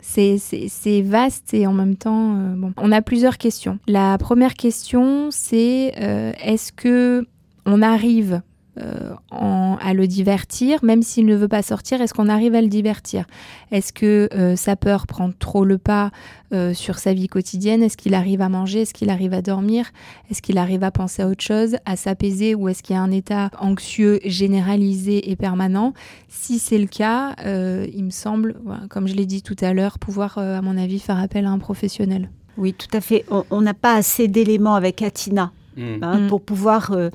c'est 0.00 1.02
vaste 1.02 1.54
et 1.54 1.66
en 1.66 1.72
même 1.72 1.96
temps, 1.96 2.36
euh, 2.36 2.70
on 2.76 2.92
a 2.92 3.02
plusieurs 3.02 3.38
questions. 3.38 3.78
La 3.86 4.18
première 4.18 4.54
question, 4.54 5.30
c'est 5.30 5.94
euh, 6.00 6.32
est-ce 6.42 6.72
que 6.72 7.26
on 7.66 7.82
arrive 7.82 8.42
euh, 8.78 9.14
à 9.32 9.94
le 9.94 10.06
divertir, 10.06 10.84
même 10.84 11.02
s'il 11.02 11.26
ne 11.26 11.34
veut 11.34 11.48
pas 11.48 11.62
sortir, 11.62 12.00
est-ce 12.00 12.14
qu'on 12.14 12.28
arrive 12.28 12.54
à 12.54 12.62
le 12.62 12.68
divertir? 12.68 13.24
Est-ce 13.72 13.92
que 13.92 14.28
euh, 14.32 14.54
sa 14.54 14.76
peur 14.76 15.06
prend 15.08 15.32
trop 15.36 15.64
le 15.64 15.76
pas 15.76 16.12
euh, 16.52 16.72
sur 16.72 16.98
sa 16.98 17.12
vie 17.12 17.26
quotidienne? 17.26 17.82
Est-ce 17.82 17.96
qu'il 17.96 18.14
arrive 18.14 18.40
à 18.42 18.48
manger? 18.48 18.82
Est-ce 18.82 18.94
qu'il 18.94 19.10
arrive 19.10 19.34
à 19.34 19.42
dormir? 19.42 19.90
Est-ce 20.30 20.40
qu'il 20.40 20.56
arrive 20.56 20.84
à 20.84 20.92
penser 20.92 21.22
à 21.22 21.28
autre 21.28 21.42
chose, 21.42 21.76
à 21.84 21.96
s'apaiser? 21.96 22.54
Ou 22.54 22.68
est-ce 22.68 22.82
qu'il 22.82 22.94
y 22.94 22.98
a 22.98 23.02
un 23.02 23.10
état 23.10 23.50
anxieux 23.58 24.20
généralisé 24.24 25.30
et 25.30 25.36
permanent? 25.36 25.92
Si 26.28 26.60
c'est 26.60 26.78
le 26.78 26.86
cas, 26.86 27.34
il 27.44 28.04
me 28.04 28.10
semble, 28.10 28.54
comme 28.88 29.08
je 29.08 29.14
l'ai 29.14 29.26
dit 29.26 29.42
tout 29.42 29.56
à 29.60 29.72
l'heure, 29.72 29.98
pouvoir, 29.98 30.38
à 30.38 30.62
mon 30.62 30.76
avis, 30.76 31.00
faire 31.00 31.18
appel 31.18 31.46
à 31.46 31.50
un 31.50 31.58
professionnel. 31.58 32.30
Oui, 32.56 32.72
tout 32.74 32.96
à 32.96 33.00
fait. 33.00 33.24
On 33.50 33.60
n'a 33.60 33.74
pas 33.74 33.94
assez 33.94 34.28
d'éléments 34.28 34.74
avec 34.74 35.02
Atina 35.02 35.52
Mm. 35.80 36.02
Hein, 36.02 36.28
pour 36.28 36.42
pouvoir 36.42 36.92
euh, 36.92 37.08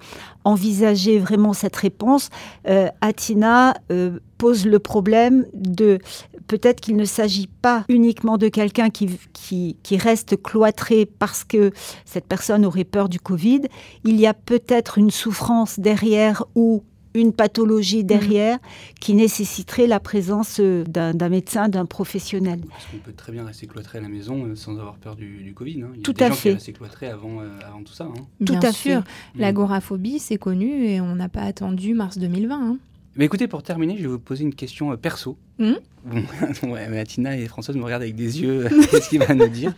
envisager 0.44 1.20
vraiment 1.20 1.54
cette 1.54 1.76
réponse. 1.76 2.30
Euh, 2.68 2.88
Atina 3.02 3.76
euh, 3.92 4.20
pose 4.40 4.66
le 4.66 4.80
problème 4.80 5.46
de 5.54 6.00
peut-être 6.48 6.82
qu'il 6.82 6.96
ne 6.96 7.06
s'agit 7.06 7.48
pas 7.48 7.86
uniquement 7.90 8.38
de 8.38 8.48
quelqu'un 8.48 8.90
qui, 8.90 9.20
qui, 9.34 9.78
qui, 9.84 9.98
reste 9.98 10.42
cloîtré 10.42 11.06
parce 11.06 11.44
que 11.44 11.72
cette 12.06 12.26
personne 12.26 12.66
aurait 12.66 12.84
peur 12.84 13.08
du 13.08 13.20
Covid. 13.20 13.62
Il 14.04 14.20
y 14.20 14.26
a 14.26 14.34
peut-être 14.34 14.98
une 14.98 15.12
souffrance 15.12 15.80
derrière 15.80 16.44
ou 16.56 16.84
une 17.16 17.34
pathologie 17.34 18.04
mm. 18.04 18.08
derrière 18.08 18.60
qui 19.00 19.16
nécessiterait 19.16 19.88
la 19.88 20.00
présence 20.00 20.60
euh, 20.60 20.84
d'un 20.84 21.30
médecin, 21.30 21.70
d'un 21.70 21.86
professionnel. 21.86 22.60
Parce 22.70 22.86
qu'on 22.86 22.98
peut 22.98 23.14
très 23.14 23.32
bien 23.32 23.46
rester 23.46 23.66
cloîtré 23.66 23.98
à 23.98 24.02
la 24.02 24.10
maison 24.10 24.46
euh, 24.46 24.56
sans 24.56 24.74
avoir 24.74 24.96
peur 24.98 25.16
du, 25.16 25.54
Covid. 25.56 25.82
Hein. 25.82 25.90
Il 25.94 25.98
y 25.98 26.02
a 26.02 26.04
tout 26.04 26.14
des 26.14 26.24
à 26.24 26.30
gens 26.30 26.36
fait. 26.36 26.50
Qui 26.50 26.56
restent 26.56 26.74
cloîtrés 26.74 27.08
avant, 27.08 27.42
euh, 27.42 27.50
avant 27.66 27.82
tout 27.82 27.94
ça. 27.94 28.04
Hein. 28.04 28.46
Tout 28.46 28.60
à 28.62 28.72
fait. 28.72 28.98
Mm. 28.98 29.04
L'agoraphobie, 29.38 30.20
c'est 30.20 30.38
connu 30.38 30.86
et 30.86 31.02
on 31.02 31.16
n'a 31.16 31.30
pas 31.30 31.42
attendu 31.42 31.94
mars 31.94 32.18
2020. 32.18 32.56
Hein. 32.56 32.78
Mais 33.16 33.26
écoutez, 33.26 33.48
pour 33.48 33.64
terminer, 33.64 33.96
je 33.96 34.02
vais 34.02 34.10
vous 34.10 34.20
poser 34.20 34.44
une 34.44 34.54
question 34.54 34.96
perso. 34.98 35.38
Mm. 35.58 35.74
ouais, 36.64 36.88
mais 36.90 37.00
Atina 37.00 37.38
et 37.38 37.48
Françoise 37.48 37.78
me 37.78 37.84
regardent 37.84 38.04
avec 38.04 38.16
des 38.16 38.42
yeux. 38.42 38.68
Qu'est-ce 38.92 39.10
qu'il 39.10 39.20
va 39.20 39.34
nous 39.34 39.48
dire? 39.48 39.74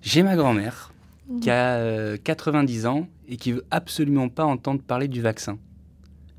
J'ai 0.00 0.22
ma 0.22 0.36
grand-mère 0.36 0.92
qui 1.42 1.50
a 1.50 2.16
90 2.16 2.86
ans 2.86 3.06
et 3.28 3.36
qui 3.36 3.52
veut 3.52 3.64
absolument 3.70 4.30
pas 4.30 4.44
entendre 4.44 4.80
parler 4.80 5.08
du 5.08 5.20
vaccin. 5.20 5.58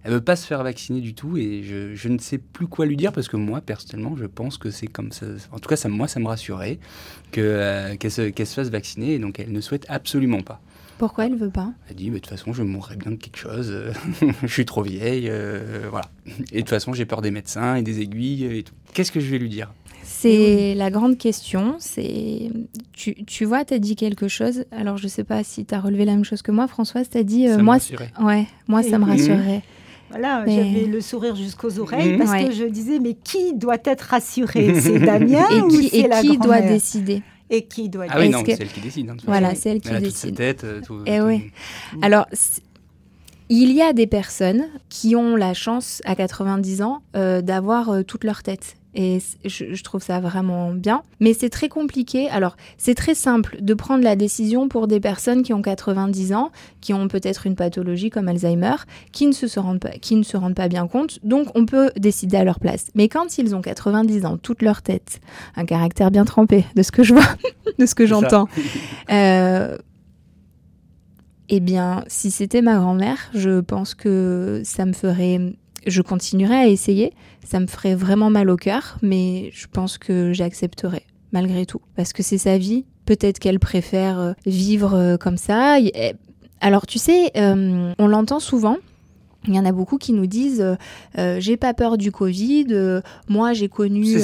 Elle 0.04 0.14
veut 0.14 0.22
pas 0.22 0.36
se 0.36 0.48
faire 0.48 0.64
vacciner 0.64 1.02
du 1.02 1.14
tout 1.14 1.38
et 1.38 1.62
je, 1.64 2.08
ne 2.08 2.18
sais 2.20 2.38
plus 2.38 2.68
quoi 2.68 2.86
lui 2.86 2.96
dire 2.96 3.12
parce 3.12 3.28
que 3.28 3.36
moi 3.36 3.60
personnellement 3.60 4.16
je 4.16 4.26
pense 4.26 4.58
que 4.58 4.72
c'est 4.72 4.88
comme 4.88 5.12
ça. 5.12 5.26
En 5.52 5.60
tout 5.60 5.68
cas 5.68 5.88
moi 5.90 6.08
ça 6.08 6.20
me 6.20 6.28
rassurait 6.28 6.80
euh, 7.38 7.96
qu'elle 7.98 8.12
se, 8.12 8.32
fasse 8.46 8.70
vacciner 8.70 9.16
et 9.16 9.20
donc 9.20 9.40
elle 9.40 9.52
ne 9.52 9.62
souhaite 9.62 9.86
absolument 9.90 10.42
pas. 10.42 10.62
Pourquoi 11.00 11.26
elle 11.26 11.36
veut 11.36 11.50
pas 11.50 11.72
Elle 11.90 11.96
dit, 11.96 12.12
mais 12.12 12.18
de 12.18 12.20
toute 12.26 12.30
façon, 12.30 12.54
je 12.54 12.62
mourrais 12.62 12.96
bien 12.98 13.10
de 13.12 13.16
quelque 13.16 13.38
chose. 13.38 13.74
je 14.44 14.48
suis 14.48 14.66
trop 14.66 14.84
vieille. 14.84 15.28
euh, 15.30 15.88
voilà. 15.90 16.06
Et 16.52 16.58
de 16.58 16.60
toute 16.60 16.70
façon, 16.70 16.94
j'ai 16.94 17.06
peur 17.06 17.22
des 17.22 17.32
médecins 17.32 17.74
et 17.76 17.82
des 17.82 18.02
aiguilles 18.02 18.46
et 18.46 18.62
tout. 18.64 18.76
Qu'est-ce 18.94 19.12
que 19.12 19.20
je 19.20 19.32
vais 19.32 19.40
lui 19.40 19.50
dire? 19.50 19.74
C'est 20.04 20.74
la 20.76 20.90
grande 20.92 21.18
question. 21.18 21.76
C'est 21.80 22.50
tu, 22.94 23.24
tu 23.26 23.46
vois, 23.46 23.64
tu 23.66 23.74
as 23.74 23.80
dit 23.80 23.96
quelque 23.96 24.28
chose. 24.28 24.66
Alors, 24.72 24.98
je 24.98 25.08
sais 25.08 25.24
pas 25.24 25.44
si 25.44 25.66
tu 25.66 25.74
as 25.74 25.80
relevé 25.80 26.04
la 26.06 26.14
même 26.14 26.26
chose 26.26 26.42
que 26.42 26.52
moi. 26.52 26.68
Françoise, 26.68 27.10
tu 27.10 27.18
as 27.18 27.24
dit 27.24 27.48
euh, 27.48 27.52
Ça 27.54 27.58
me 27.58 27.64
moi, 27.64 27.74
rassurait. 27.76 28.12
ouais, 28.22 28.46
moi, 28.68 28.84
ça 28.84 28.98
me 29.00 29.06
rassurerait. 29.06 29.62
Voilà, 30.10 30.44
Mais- 30.46 30.56
j'avais 30.56 30.86
le 30.88 31.02
sourire 31.02 31.36
jusqu'aux 31.36 31.78
oreilles 31.80 32.14
Mhm. 32.14 32.18
parce 32.18 32.32
Ouais. 32.32 32.46
que 32.48 32.52
je 32.54 32.64
disais, 32.66 33.00
mais 33.00 33.14
qui 33.14 33.54
doit 33.54 33.78
être 33.86 34.02
rassuré? 34.02 34.74
C'est 34.82 35.00
Damien 35.00 35.46
Et 35.52 35.62
ou 35.62 35.68
qui, 35.68 35.90
c'est 35.90 35.98
et 36.00 36.08
la 36.08 36.22
qui 36.22 36.38
doit 36.38 36.58
grand-mère? 36.60 36.74
décider? 36.74 37.22
Et 37.50 37.66
qui 37.66 37.90
doit 37.90 38.06
Ah 38.10 38.20
oui, 38.20 38.30
non, 38.30 38.44
que- 38.44 38.56
c'est 38.56 38.62
elle 38.62 38.68
qui 38.72 38.80
décide. 38.82 39.10
hein, 39.10 39.18
Voilà, 39.26 39.56
c'est 39.56 39.70
elle 39.72 39.82
qui 39.82 39.90
Elle 39.90 39.96
a 39.96 40.02
toute 40.02 40.12
sa 40.12 40.28
décide. 40.28 40.38
tête. 40.38 40.64
euh, 40.64 40.82
tout- 40.82 41.02
Eh 41.06 41.18
tout- 41.18 41.26
oui. 41.26 41.52
Alors, 42.02 42.28
il 43.50 43.72
y 43.72 43.82
a 43.82 43.94
des 43.94 44.06
personnes 44.08 44.68
qui 44.90 45.16
ont 45.16 45.36
la 45.36 45.54
chance 45.56 46.02
à 46.06 46.16
90 46.16 46.82
ans 46.84 47.02
euh, 47.16 47.42
d'avoir 47.42 47.90
euh, 47.90 48.04
toute 48.04 48.24
leur 48.24 48.44
tête. 48.44 48.76
Et 48.96 49.20
je, 49.46 49.74
je 49.74 49.84
trouve 49.84 50.02
ça 50.02 50.20
vraiment 50.20 50.72
bien. 50.72 51.04
Mais 51.20 51.34
c'est 51.34 51.50
très 51.50 51.70
compliqué. 51.70 52.28
Alors, 52.30 52.58
c'est 52.78 52.96
très 52.96 53.14
simple 53.14 53.58
de 53.62 53.74
prendre 53.74 54.04
la 54.04 54.16
décision 54.16 54.68
pour 54.68 54.88
des 54.88 55.00
personnes 55.00 55.44
qui 55.44 55.54
ont 55.54 55.62
90 55.62 56.34
ans, 56.34 56.52
qui 56.82 56.94
ont 56.94 57.08
peut-être 57.08 57.46
une 57.46 57.56
pathologie 57.56 58.10
comme 58.10 58.28
Alzheimer, 58.28 58.76
qui 59.12 59.28
ne, 59.28 59.32
se, 59.32 59.60
rendent 59.60 59.80
pas, 59.80 59.92
qui 59.92 60.16
ne 60.16 60.24
se 60.24 60.38
rendent 60.38 60.56
pas 60.56 60.68
bien 60.70 60.88
compte. 60.88 61.20
Donc, 61.24 61.50
on 61.56 61.66
peut 61.66 61.92
décider 61.98 62.38
à 62.38 62.44
leur 62.44 62.60
place. 62.60 62.88
Mais 62.96 63.08
quand 63.10 63.38
ils 63.38 63.56
ont 63.56 63.62
90 63.62 64.26
ans, 64.26 64.38
toute 64.38 64.62
leur 64.62 64.82
tête, 64.82 65.22
un 65.56 65.66
caractère 65.66 66.10
bien 66.10 66.26
trempé, 66.26 66.66
de 66.76 66.82
ce 66.82 66.92
que 66.92 67.04
je 67.04 67.14
vois, 67.14 67.28
de 67.78 67.86
ce 67.86 67.94
que 67.94 68.08
j'entends, 68.08 68.48
euh, 69.12 69.78
eh 71.50 71.60
bien, 71.60 72.04
si 72.08 72.32
c'était 72.32 72.62
ma 72.62 72.76
grand-mère, 72.78 73.18
je 73.34 73.60
pense 73.60 73.96
que 73.96 74.62
ça 74.64 74.86
me 74.86 74.94
ferait. 74.94 75.40
Je 75.86 76.02
continuerais 76.02 76.56
à 76.56 76.68
essayer. 76.68 77.14
Ça 77.44 77.60
me 77.60 77.68
ferait 77.68 77.96
vraiment 77.96 78.30
mal 78.30 78.50
au 78.50 78.58
cœur, 78.58 78.98
mais 79.02 79.50
je 79.54 79.68
pense 79.68 79.98
que 79.98 80.34
j'accepterais, 80.34 81.04
malgré 81.32 81.66
tout. 81.66 81.82
Parce 81.96 82.14
que 82.14 82.24
c'est 82.24 82.38
sa 82.38 82.58
vie. 82.58 82.86
Peut-être 83.06 83.40
qu'elle 83.40 83.60
préfère 83.60 84.20
euh, 84.20 84.34
vivre 84.46 84.94
euh, 84.94 85.18
comme 85.18 85.38
ça. 85.38 85.80
Eh, 85.80 86.14
Alors, 86.62 86.86
tu 86.86 87.00
sais, 87.00 87.32
euh, 87.38 87.94
on 87.98 88.08
l'entend 88.08 88.40
souvent. 88.40 88.78
Il 89.48 89.56
y 89.56 89.60
en 89.60 89.66
a 89.66 89.72
beaucoup 89.72 89.98
qui 89.98 90.12
nous 90.12 90.26
disent 90.28 90.60
euh, 90.62 90.76
euh, 91.18 91.38
J'ai 91.40 91.56
pas 91.56 91.74
peur 91.74 91.98
du 91.98 92.12
Covid. 92.12 92.68
euh, 92.72 93.02
moi, 93.30 93.54
j'ai 93.54 93.70
connu 93.70 94.18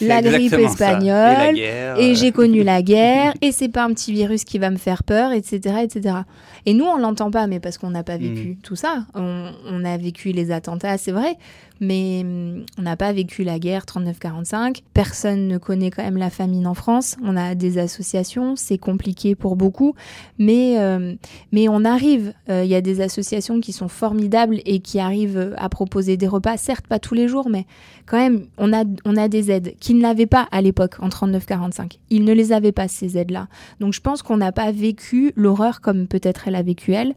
la 0.00 0.22
grippe 0.22 0.54
espagnole, 0.54 1.34
Et 1.34 1.36
la 1.46 1.52
guerre. 1.52 1.98
et 1.98 2.14
j'ai 2.14 2.32
connu 2.32 2.62
la 2.62 2.80
guerre, 2.92 3.34
et 3.42 3.52
c'est 3.52 3.68
pas 3.68 3.84
un 3.84 3.92
petit 3.92 4.12
virus 4.12 4.44
qui 4.44 4.58
va 4.58 4.70
me 4.70 4.78
faire 4.78 5.02
peur, 5.04 5.32
etc. 5.32 5.76
etc. 5.82 6.16
Et 6.64 6.72
nous, 6.72 6.86
on 6.86 6.96
l'entend 6.96 7.30
pas, 7.30 7.46
mais 7.46 7.60
parce 7.60 7.76
qu'on 7.76 7.90
n'a 7.90 8.02
pas 8.02 8.16
vécu 8.16 8.48
Mhm. 8.50 8.56
tout 8.62 8.76
ça. 8.76 9.04
On, 9.14 9.50
on 9.70 9.84
a 9.84 9.96
vécu 9.98 10.32
les 10.32 10.50
attentats, 10.50 10.96
c'est 10.96 11.12
vrai, 11.12 11.36
mais 11.80 12.22
hum, 12.24 12.64
on 12.78 12.82
n'a 12.82 12.96
pas 12.96 13.12
vécu 13.12 13.44
la 13.44 13.58
guerre 13.58 13.84
39-45. 13.84 14.82
Personne 14.94 15.48
ne 15.48 15.58
connaît 15.58 15.90
quand 15.90 16.02
même 16.02 16.16
la 16.16 16.30
famine 16.30 16.66
en 16.66 16.74
France. 16.74 17.16
On 17.22 17.36
a 17.36 17.54
des 17.54 17.78
associations, 17.78 18.56
c'est 18.56 18.78
compliqué 18.78 19.34
pour 19.34 19.56
beaucoup, 19.56 19.94
mais, 20.38 20.78
euh, 20.78 21.14
mais 21.52 21.68
on 21.68 21.84
arrive. 21.84 22.32
Euh, 22.48 22.64
Il 22.64 22.70
y 22.70 22.74
a 22.74 22.80
des 22.80 23.00
associations 23.00 23.60
qui 23.60 23.72
sont 23.72 23.88
formidables 23.88 24.60
et 24.64 24.80
qui 24.80 24.98
arrivent 24.98 25.54
à 25.56 25.68
proposer 25.68 26.16
des 26.16 26.28
repas, 26.28 26.56
certes 26.56 26.86
pas 26.86 26.98
tous 26.98 27.14
les 27.14 27.28
jours, 27.28 27.48
mais 27.48 27.66
quand 28.06 28.18
même, 28.18 28.46
on 28.56 28.72
a, 28.72 28.84
on 29.04 29.16
a 29.16 29.28
des 29.28 29.50
aides 29.50 29.74
qui 29.80 29.94
ne 29.94 30.00
l'avaient 30.00 30.26
pas 30.26 30.48
à 30.52 30.60
l'époque, 30.60 30.94
en 31.00 31.08
39-45. 31.08 31.98
Ils 32.10 32.24
ne 32.24 32.32
les 32.32 32.52
avaient 32.52 32.72
pas, 32.72 32.88
ces 32.88 33.18
aides-là. 33.18 33.48
Donc 33.80 33.92
je 33.92 34.00
pense 34.00 34.22
qu'on 34.22 34.36
n'a 34.36 34.52
pas 34.52 34.70
vécu 34.72 35.32
l'horreur 35.36 35.80
comme 35.80 36.06
peut-être 36.06 36.48
elle 36.48 36.54
a 36.54 36.62
vécu 36.62 36.92
elle, 36.92 37.14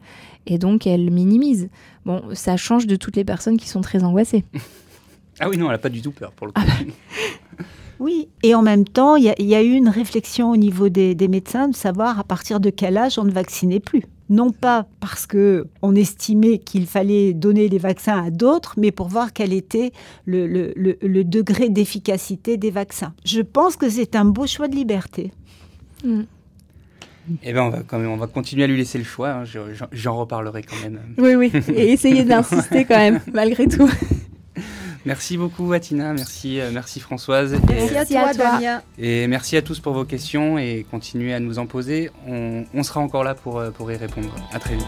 et 0.47 0.57
donc 0.57 0.87
elle 0.87 1.09
minimise. 1.11 1.69
Bon, 2.05 2.21
ça 2.33 2.57
change 2.57 2.87
de 2.87 2.95
toutes 2.95 3.15
les 3.15 3.23
personnes 3.25 3.57
qui 3.57 3.67
sont 3.69 3.81
très 3.81 4.03
angoissées. 4.03 4.43
Ah 5.39 5.47
oui, 5.49 5.57
non, 5.57 5.65
elle 5.67 5.71
n'a 5.73 5.77
pas 5.77 5.89
du 5.89 6.01
tout 6.01 6.11
peur 6.11 6.31
pour 6.33 6.47
le 6.47 6.53
coup. 6.53 6.61
Oui, 8.01 8.29
et 8.43 8.55
en 8.55 8.61
même 8.61 8.85
temps, 8.85 9.17
il 9.17 9.25
y, 9.25 9.29
a- 9.29 9.35
il 9.39 9.45
y 9.47 9.55
a 9.55 9.61
eu 9.61 9.73
une 9.73 9.89
réflexion 9.89 10.51
au 10.51 10.55
niveau 10.55 10.87
des, 10.87 11.15
des 11.15 11.27
médecins 11.27 11.67
de 11.67 11.75
savoir 11.75 12.17
à 12.17 12.23
partir 12.23 12.61
de 12.61 12.69
quel 12.69 12.95
âge 12.97 13.19
on 13.19 13.25
ne 13.25 13.31
vaccinait 13.31 13.81
plus. 13.81 14.03
Non 14.29 14.51
pas 14.51 14.87
parce 15.01 15.25
que 15.25 15.67
on 15.81 15.93
estimait 15.95 16.59
qu'il 16.59 16.85
fallait 16.87 17.33
donner 17.33 17.67
les 17.67 17.77
vaccins 17.77 18.23
à 18.23 18.29
d'autres, 18.29 18.75
mais 18.77 18.91
pour 18.91 19.09
voir 19.09 19.33
quel 19.33 19.51
était 19.51 19.91
le, 20.23 20.47
le- 20.47 20.71
le- 20.77 20.97
le 21.01 21.23
degré 21.25 21.67
d'efficacité 21.67 22.55
des 22.55 22.71
vaccins. 22.71 23.13
Je 23.25 23.41
pense 23.41 23.75
que 23.75 23.89
c'est 23.89 24.15
un 24.15 24.23
beau 24.23 24.47
choix 24.47 24.69
de 24.69 24.75
liberté. 24.77 25.33
Eh 27.43 27.53
ben, 27.53 27.61
on 27.63 27.69
va 27.69 27.79
quand 27.85 27.99
même, 27.99 28.09
on 28.11 28.17
va 28.17 28.27
continuer 28.27 28.63
à 28.63 28.67
lui 28.67 28.77
laisser 28.77 28.97
le 28.97 29.03
choix. 29.03 29.29
hein. 29.29 29.45
Je- 29.45 29.73
j'en- 29.73 29.87
J'en 29.91 30.17
reparlerai 30.17 30.63
quand 30.63 30.77
même. 30.83 30.99
Oui, 31.17 31.35
oui, 31.35 31.51
et 31.75 31.91
essayez 31.91 32.23
d'insister 32.23 32.85
quand 32.85 32.97
même, 32.97 33.19
malgré 33.33 33.67
tout. 33.67 33.89
Merci 35.05 35.37
beaucoup, 35.37 35.71
Atina. 35.71 36.13
Merci, 36.13 36.59
euh, 36.59 36.71
merci 36.73 36.99
Françoise. 36.99 37.53
Et, 37.53 37.57
Merci 37.93 38.17
à 38.17 38.33
toi. 38.33 38.51
Damien. 38.51 38.81
et 38.97 39.27
merci 39.27 39.55
à 39.57 39.61
tous 39.61 39.79
pour 39.79 39.93
vos 39.93 40.03
questions 40.05 40.57
et 40.57 40.85
continuez 40.91 41.33
à 41.33 41.39
nous 41.39 41.57
en 41.57 41.65
poser. 41.67 42.11
On, 42.27 42.65
on 42.73 42.83
sera 42.83 42.99
encore 42.99 43.23
là 43.23 43.33
pour, 43.33 43.59
euh, 43.59 43.71
pour 43.71 43.89
y 43.91 43.95
répondre. 43.95 44.33
À 44.53 44.59
très 44.59 44.75
vite. 44.75 44.85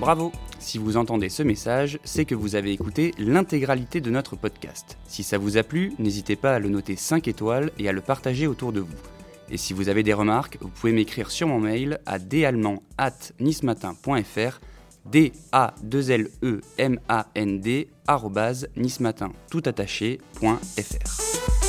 Bravo 0.00 0.32
Si 0.70 0.78
vous 0.78 0.96
entendez 0.96 1.28
ce 1.30 1.42
message, 1.42 1.98
c'est 2.04 2.24
que 2.24 2.36
vous 2.36 2.54
avez 2.54 2.70
écouté 2.70 3.12
l'intégralité 3.18 4.00
de 4.00 4.08
notre 4.08 4.36
podcast. 4.36 4.98
Si 5.08 5.24
ça 5.24 5.36
vous 5.36 5.56
a 5.56 5.64
plu, 5.64 5.94
n'hésitez 5.98 6.36
pas 6.36 6.54
à 6.54 6.60
le 6.60 6.68
noter 6.68 6.94
5 6.94 7.26
étoiles 7.26 7.72
et 7.80 7.88
à 7.88 7.92
le 7.92 8.00
partager 8.00 8.46
autour 8.46 8.72
de 8.72 8.78
vous. 8.78 8.94
Et 9.50 9.56
si 9.56 9.72
vous 9.72 9.88
avez 9.88 10.04
des 10.04 10.12
remarques, 10.12 10.58
vous 10.60 10.68
pouvez 10.68 10.92
m'écrire 10.92 11.32
sur 11.32 11.48
mon 11.48 11.58
mail 11.58 11.98
à 12.06 12.20
dallemand@nismatin.fr 12.20 14.60
d 15.06 15.32
a 15.50 15.74
2 15.82 16.10
l 16.12 16.30
e 16.44 16.60
m 16.78 17.00
a 17.08 17.26
n 17.34 17.60
d 17.60 17.88
nismatin 18.76 19.32
tout 19.50 19.62
attaché 19.66 20.20
point 20.34 20.60
fr. 20.78 21.59